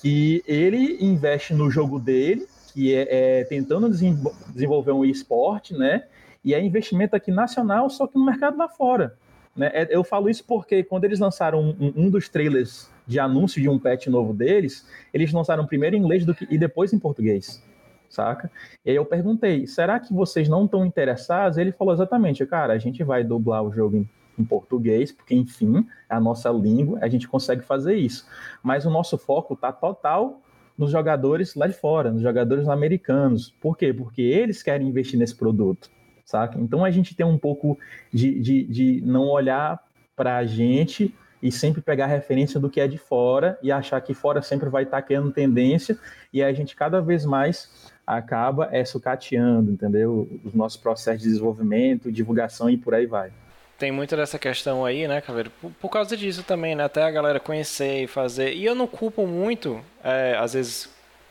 [0.00, 6.04] que ele investe no jogo dele, que é, é tentando desenvolver um esporte, né,
[6.44, 9.16] e é investimento aqui nacional, só que no mercado lá fora.
[9.54, 9.70] Né?
[9.74, 13.68] É, eu falo isso porque quando eles lançaram um, um dos trailers de anúncio de
[13.68, 17.62] um patch novo deles, eles lançaram primeiro em inglês que, e depois em português,
[18.08, 18.50] saca?
[18.84, 21.58] E aí eu perguntei, será que vocês não estão interessados?
[21.58, 24.08] Ele falou exatamente, cara, a gente vai dublar o jogo em
[24.40, 28.26] em português, porque, enfim, é a nossa língua, a gente consegue fazer isso.
[28.62, 30.40] Mas o nosso foco está total
[30.76, 33.54] nos jogadores lá de fora, nos jogadores americanos.
[33.60, 33.92] Por quê?
[33.92, 35.90] Porque eles querem investir nesse produto,
[36.24, 36.58] saca?
[36.58, 37.78] Então a gente tem um pouco
[38.10, 39.78] de, de, de não olhar
[40.16, 44.14] para a gente e sempre pegar referência do que é de fora e achar que
[44.14, 45.98] fora sempre vai estar tá criando tendência
[46.32, 50.28] e a gente cada vez mais acaba é, sucateando, entendeu?
[50.44, 53.32] Os nossos processos de desenvolvimento, divulgação e por aí vai.
[53.78, 55.50] Tem muito dessa questão aí, né, Caveiro?
[55.60, 56.84] Por, por causa disso também, né?
[56.84, 58.52] Até a galera conhecer e fazer.
[58.52, 60.90] E eu não culpo muito, é, às vezes,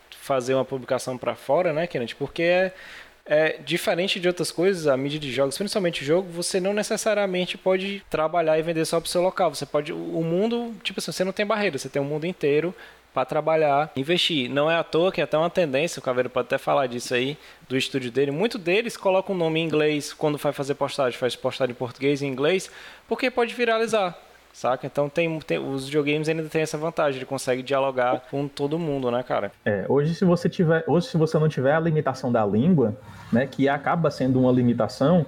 [0.09, 2.15] fazer uma publicação para fora, né, Kenneth?
[2.17, 2.73] Porque é,
[3.29, 8.03] é, diferente de outras coisas, a mídia de jogos, principalmente jogo, você não necessariamente pode
[8.09, 9.53] trabalhar e vender só para o seu local.
[9.53, 9.93] Você pode.
[9.93, 12.73] O mundo, tipo assim, você não tem barreira, você tem o um mundo inteiro
[13.13, 14.49] para trabalhar, investir.
[14.49, 17.13] Não é à toa que é até uma tendência, o Caveiro pode até falar disso
[17.13, 18.31] aí, do estúdio dele.
[18.31, 22.23] Muitos deles colocam o nome em inglês quando vai fazer postagem, faz postagem em português
[22.23, 22.71] e em inglês,
[23.07, 24.17] porque pode viralizar.
[24.59, 24.85] Saca?
[24.85, 29.09] Então tem, tem, os videogames ainda tem essa vantagem, ele consegue dialogar com todo mundo,
[29.09, 29.53] né, cara?
[29.63, 32.93] É, hoje se você tiver, hoje se você não tiver a limitação da língua,
[33.31, 35.25] né, que acaba sendo uma limitação,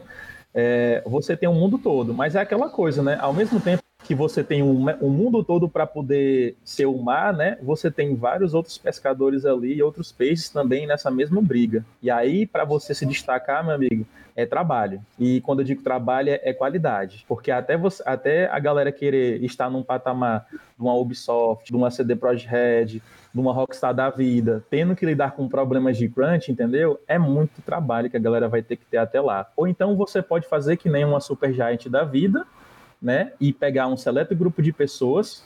[0.54, 3.18] é, você tem o um mundo todo, mas é aquela coisa, né?
[3.22, 3.81] Ao mesmo tempo
[4.12, 7.58] que você tem um, um mundo todo para poder ser o mar, né?
[7.64, 11.86] Você tem vários outros pescadores ali e outros peixes também nessa mesma briga.
[12.04, 14.06] E aí, para você se destacar, meu amigo,
[14.36, 15.02] é trabalho.
[15.18, 17.24] E quando eu digo trabalho, é, é qualidade.
[17.26, 21.90] Porque até, você, até a galera querer estar num patamar de uma Ubisoft, de uma
[21.90, 26.52] CD Projekt Red, de uma Rockstar da vida, tendo que lidar com problemas de crunch,
[26.52, 27.00] entendeu?
[27.08, 29.48] É muito trabalho que a galera vai ter que ter até lá.
[29.56, 32.46] Ou então você pode fazer que nem uma Supergiant da vida,
[33.02, 33.32] né?
[33.40, 35.44] E pegar um seleto grupo de pessoas,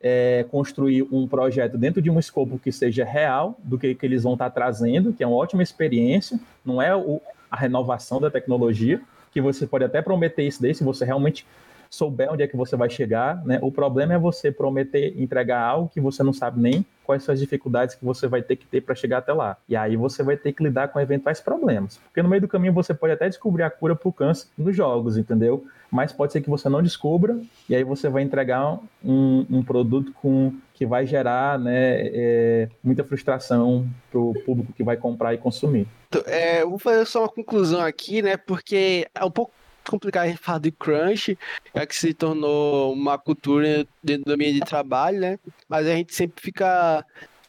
[0.00, 4.22] é, construir um projeto dentro de um escopo que seja real do que, que eles
[4.22, 7.20] vão estar trazendo, que é uma ótima experiência, não é o,
[7.50, 9.00] a renovação da tecnologia,
[9.32, 11.46] que você pode até prometer isso daí, se você realmente
[11.90, 13.58] souber onde é que você vai chegar, né?
[13.62, 17.40] O problema é você prometer entregar algo que você não sabe nem quais são as
[17.40, 19.56] dificuldades que você vai ter que ter para chegar até lá.
[19.68, 21.98] E aí você vai ter que lidar com eventuais problemas.
[21.98, 24.74] Porque no meio do caminho você pode até descobrir a cura para o câncer nos
[24.74, 25.64] jogos, entendeu?
[25.90, 30.12] Mas pode ser que você não descubra e aí você vai entregar um, um produto
[30.12, 35.38] com que vai gerar né, é, muita frustração para o público que vai comprar e
[35.38, 35.86] consumir.
[36.26, 38.36] É, eu vou fazer só uma conclusão aqui, né?
[38.36, 39.52] Porque é um pouco
[39.88, 41.38] complicado a gente falar de crunch,
[41.74, 45.38] já que se tornou uma cultura dentro do ambiente de trabalho, né?
[45.68, 47.04] Mas a gente sempre fica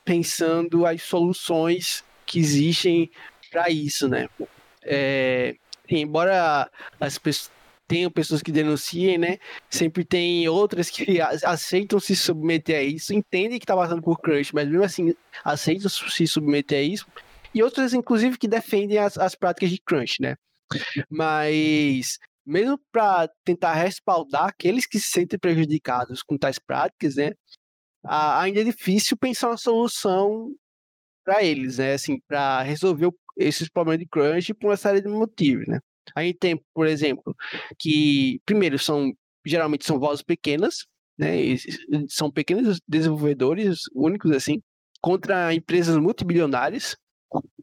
[0.06, 3.12] pensando as soluções que existem
[3.52, 4.30] para isso, né?
[4.84, 5.56] É,
[5.90, 6.70] embora
[7.00, 7.57] as pessoas
[7.88, 9.38] tenham pessoas que denunciem, né?
[9.70, 14.54] Sempre tem outras que aceitam se submeter a isso, entendem que está passando por crunch,
[14.54, 15.14] mas mesmo assim
[15.44, 17.08] aceitam se submeter a isso.
[17.54, 20.36] E outras, inclusive, que defendem as, as práticas de crunch, né?
[21.10, 27.32] Mas mesmo para tentar respaldar aqueles que se sentem prejudicados com tais práticas, né,
[28.04, 30.54] ainda é difícil pensar uma solução
[31.26, 35.68] para eles, né, assim, para resolver esses problemas de crunch por uma série de motivos,
[35.68, 35.80] né.
[36.16, 37.36] A gente tem, por exemplo,
[37.80, 39.12] que primeiro são
[39.46, 40.86] geralmente são vozes pequenas,
[41.18, 41.32] né,
[42.10, 44.62] são pequenos desenvolvedores únicos assim
[45.02, 46.98] contra empresas multibilionárias,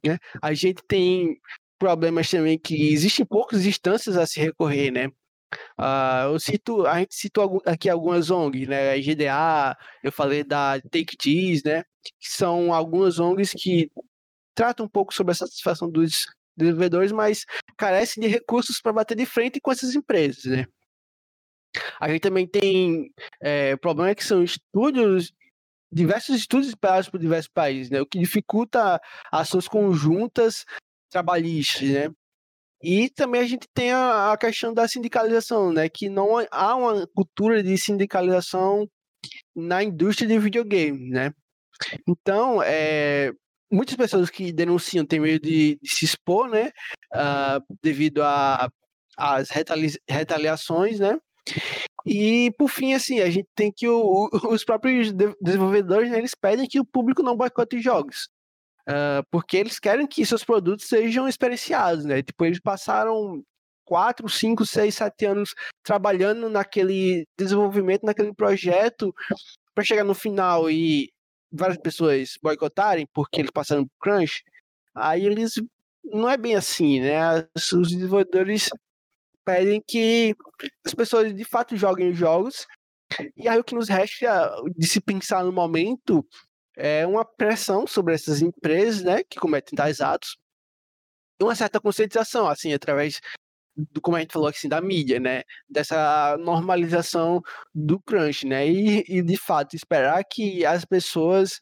[0.04, 0.18] né?
[0.40, 1.36] A gente tem
[1.78, 5.08] problemas também que existem poucas instâncias a se recorrer, né?
[5.78, 8.92] Uh, eu cito, a gente citou aqui algumas ONGs, né?
[8.92, 11.82] A GDA, eu falei da Take This, né?
[12.02, 13.90] Que são algumas ONGs que
[14.54, 16.26] tratam um pouco sobre a satisfação dos
[16.56, 17.44] desenvolvedores, mas
[17.76, 20.66] carecem de recursos para bater de frente com essas empresas, né?
[22.00, 25.32] A gente também tem é, problema que são estúdios,
[25.92, 28.00] diversos estúdios espalhados por diversos países, né?
[28.00, 29.00] O que dificulta
[29.32, 30.64] ações conjuntas
[31.10, 32.10] trabalhistas, né?
[32.82, 35.88] E também a gente tem a, a, questão da sindicalização, né?
[35.88, 38.88] Que não há uma cultura de sindicalização
[39.56, 41.32] na indústria de videogame, né?
[42.06, 43.32] Então, é,
[43.74, 46.70] muitas pessoas que denunciam têm medo de, de se expor, né?
[47.12, 48.22] Uh, devido
[49.16, 51.18] às retali retaliações, né?
[52.06, 56.68] E por fim, assim, a gente tem que o, os próprios desenvolvedores né, eles pedem
[56.68, 58.28] que o público não boicote jogos.
[58.88, 62.22] Uh, porque eles querem que seus produtos sejam experienciados, né?
[62.22, 63.42] Tipo, eles passaram
[63.84, 69.14] quatro, cinco, seis, sete anos trabalhando naquele desenvolvimento, naquele projeto,
[69.74, 71.13] para chegar no final e
[71.54, 74.42] várias pessoas boicotarem porque eles passaram por crunch.
[74.94, 75.54] Aí eles
[76.04, 77.46] não é bem assim, né?
[77.56, 78.68] Os desenvolvedores
[79.44, 80.34] pedem que
[80.84, 82.66] as pessoas de fato joguem os jogos.
[83.36, 86.26] E aí o que nos resta de se pensar no momento
[86.76, 90.36] é uma pressão sobre essas empresas, né, que cometem tais atos,
[91.40, 93.20] e uma certa conscientização, assim, através
[93.76, 97.42] do como a gente falou assim da mídia, né, dessa normalização
[97.74, 101.60] do crunch, né, e, e de fato esperar que as pessoas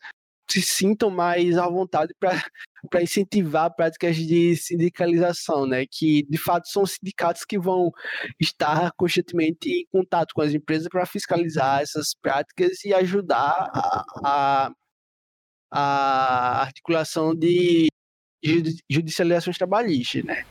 [0.52, 2.32] se sintam mais à vontade para
[3.02, 5.86] incentivar práticas de sindicalização, né?
[5.90, 7.90] Que de fato são sindicatos que vão
[8.39, 14.72] estar constantemente em contato com as empresas para fiscalizar essas práticas e ajudar a, a,
[15.70, 17.86] a articulação de
[18.90, 20.44] judicializações trabalhistas, né?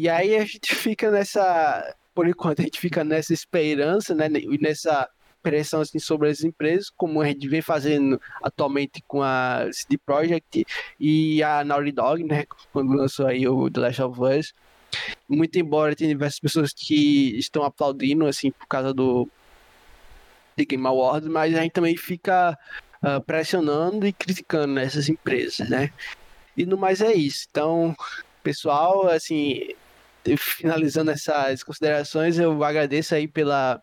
[0.00, 4.28] E aí a gente fica nessa, por enquanto a gente fica nessa esperança, né?
[4.32, 5.10] E nessa
[5.42, 10.64] pressão assim, sobre as empresas, como a gente vem fazendo atualmente com a CD Projekt
[11.00, 14.54] e a Naughty Dog, né, quando lançou aí o The Last of Us.
[15.28, 19.28] Muito embora tenha diversas pessoas que estão aplaudindo assim por causa do
[20.56, 22.56] The Game Awards, mas a gente também fica
[23.02, 25.90] uh, pressionando e criticando essas empresas, né?
[26.56, 27.46] E no mais é isso.
[27.50, 27.96] Então,
[28.44, 29.74] pessoal, assim,
[30.36, 33.82] finalizando essas considerações, eu agradeço aí pela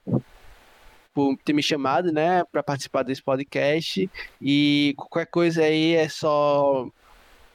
[1.13, 4.09] por ter me chamado, né, para participar desse podcast.
[4.41, 6.89] E qualquer coisa aí é só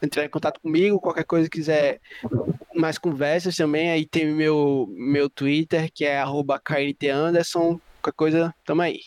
[0.02, 2.00] entrar em contato comigo, qualquer coisa quiser
[2.74, 9.00] mais conversas também, aí tem meu meu Twitter, que é @kntanderson, qualquer coisa, tamo aí.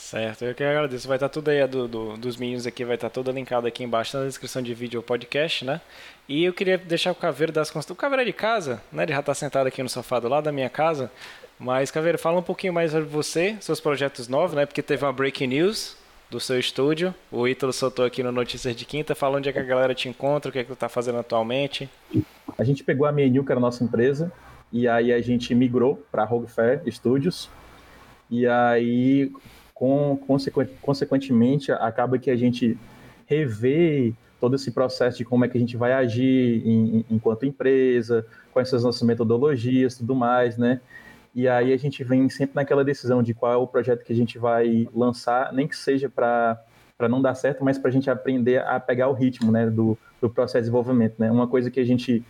[0.00, 1.06] Certo, eu que agradeço.
[1.06, 3.66] Vai estar tá tudo aí do, do, dos meninos aqui, vai estar tá tudo linkado
[3.66, 5.78] aqui embaixo na descrição de vídeo ou podcast, né?
[6.26, 7.98] E eu queria deixar o Caveiro das Constituições.
[7.98, 9.02] O Caveiro é de casa, né?
[9.02, 11.12] Ele já está sentado aqui no sofá do lado da minha casa.
[11.58, 14.64] Mas, Caveiro, fala um pouquinho mais sobre você, seus projetos novos, né?
[14.64, 15.96] Porque teve uma breaking news
[16.30, 17.14] do seu estúdio.
[17.30, 19.14] O Ítalo soltou aqui no Notícias de Quinta.
[19.14, 21.18] Fala onde é que a galera te encontra, o que é que tu tá fazendo
[21.18, 21.90] atualmente.
[22.56, 24.32] A gente pegou a Menu, que era a nossa empresa,
[24.72, 27.50] e aí a gente migrou para a Rogue Fair Studios.
[28.30, 29.30] E aí,
[29.80, 30.18] com,
[30.82, 32.76] consequentemente, acaba que a gente
[33.24, 37.46] revê todo esse processo de como é que a gente vai agir em, em, enquanto
[37.46, 40.82] empresa, quais são as nossas metodologias, tudo mais, né?
[41.34, 44.16] E aí a gente vem sempre naquela decisão de qual é o projeto que a
[44.16, 46.62] gente vai lançar, nem que seja para
[46.98, 49.96] para não dar certo, mas para a gente aprender a pegar o ritmo, né, do,
[50.20, 51.30] do processo de desenvolvimento, né?
[51.30, 52.22] Uma coisa que a gente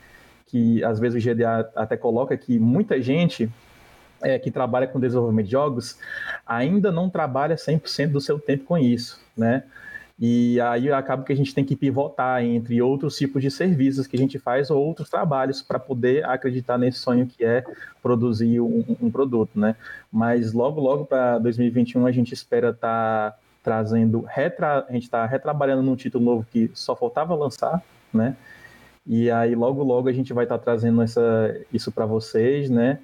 [0.47, 3.51] que às vezes o GDA até coloca que muita gente
[4.23, 5.99] é, que trabalha com desenvolvimento de jogos
[6.47, 9.65] ainda não trabalha 100% do seu tempo com isso, né?
[10.23, 14.17] E aí acaba que a gente tem que pivotar entre outros tipos de serviços que
[14.17, 17.65] a gente faz ou outros trabalhos para poder acreditar nesse sonho que é
[18.03, 19.75] produzir um, um produto, né?
[20.13, 25.25] Mas logo, logo para 2021 a gente espera estar tá trazendo, retra, a gente está
[25.25, 27.83] retrabalhando num título novo que só faltava lançar,
[28.13, 28.37] né?
[29.07, 32.99] E aí logo, logo a gente vai estar tá trazendo essa, isso para vocês, né?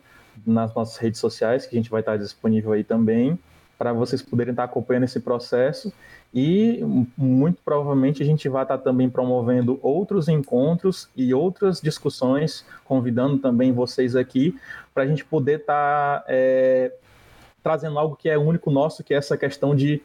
[0.45, 3.39] Nas nossas redes sociais, que a gente vai estar disponível aí também,
[3.79, 5.93] para vocês poderem estar acompanhando esse processo.
[6.35, 6.81] E
[7.17, 13.73] muito provavelmente a gente vai estar também promovendo outros encontros e outras discussões, convidando também
[13.73, 14.59] vocês aqui
[14.93, 16.93] para a gente poder estar é,
[17.63, 20.03] trazendo algo que é único nosso, que é essa questão de,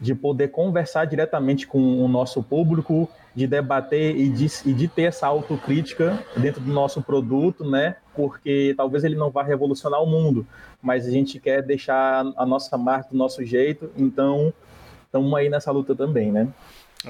[0.00, 5.02] de poder conversar diretamente com o nosso público, de debater e de, e de ter
[5.02, 7.96] essa autocrítica dentro do nosso produto, né?
[8.14, 10.46] Porque talvez ele não vá revolucionar o mundo,
[10.80, 14.52] mas a gente quer deixar a nossa marca do nosso jeito, então
[15.04, 16.48] estamos aí nessa luta também, né?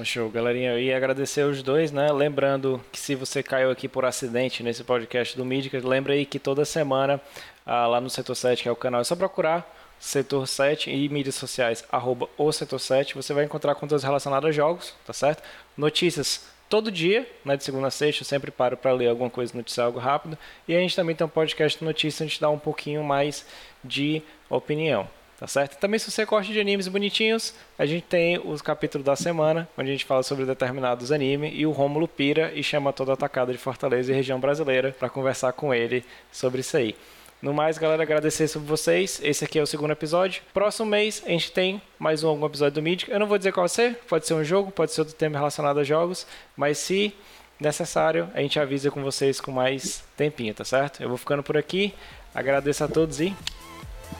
[0.03, 0.79] Show, galerinha.
[0.79, 2.11] E agradecer os dois, né?
[2.11, 6.37] Lembrando que se você caiu aqui por acidente nesse podcast do Mídica, lembra aí que
[6.37, 7.19] toda semana
[7.65, 11.09] ah, lá no Setor 7, que é o canal, é só procurar Setor 7 e
[11.09, 15.43] mídias sociais, arroba o Setor 7, você vai encontrar conteúdos relacionados a jogos, tá certo?
[15.77, 19.57] Notícias todo dia, né, de segunda a sexta, eu sempre paro para ler alguma coisa,
[19.57, 20.37] noticiar algo rápido.
[20.67, 23.45] E a gente também tem um podcast de notícias, a gente dá um pouquinho mais
[23.83, 25.09] de opinião.
[25.39, 25.79] Tá certo?
[25.79, 29.89] Também se você gosta de animes bonitinhos, a gente tem os capítulos da semana, onde
[29.89, 33.53] a gente fala sobre determinados animes, e o Rômulo pira e chama toda a atacada
[33.53, 36.93] de Fortaleza e região brasileira para conversar com ele sobre isso aí.
[37.41, 39.21] No mais, galera, agradecer sobre vocês.
[39.23, 40.41] Esse aqui é o segundo episódio.
[40.53, 43.07] Próximo mês a gente tem mais um algum episódio do Mídia.
[43.09, 45.79] Eu não vou dizer qual ser, pode ser um jogo, pode ser outro tema relacionado
[45.79, 47.15] a jogos, mas se
[47.57, 51.01] necessário, a gente avisa com vocês com mais tempinho, tá certo?
[51.01, 51.93] Eu vou ficando por aqui.
[52.35, 53.33] Agradeço a todos e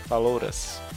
[0.07, 0.88] falouras.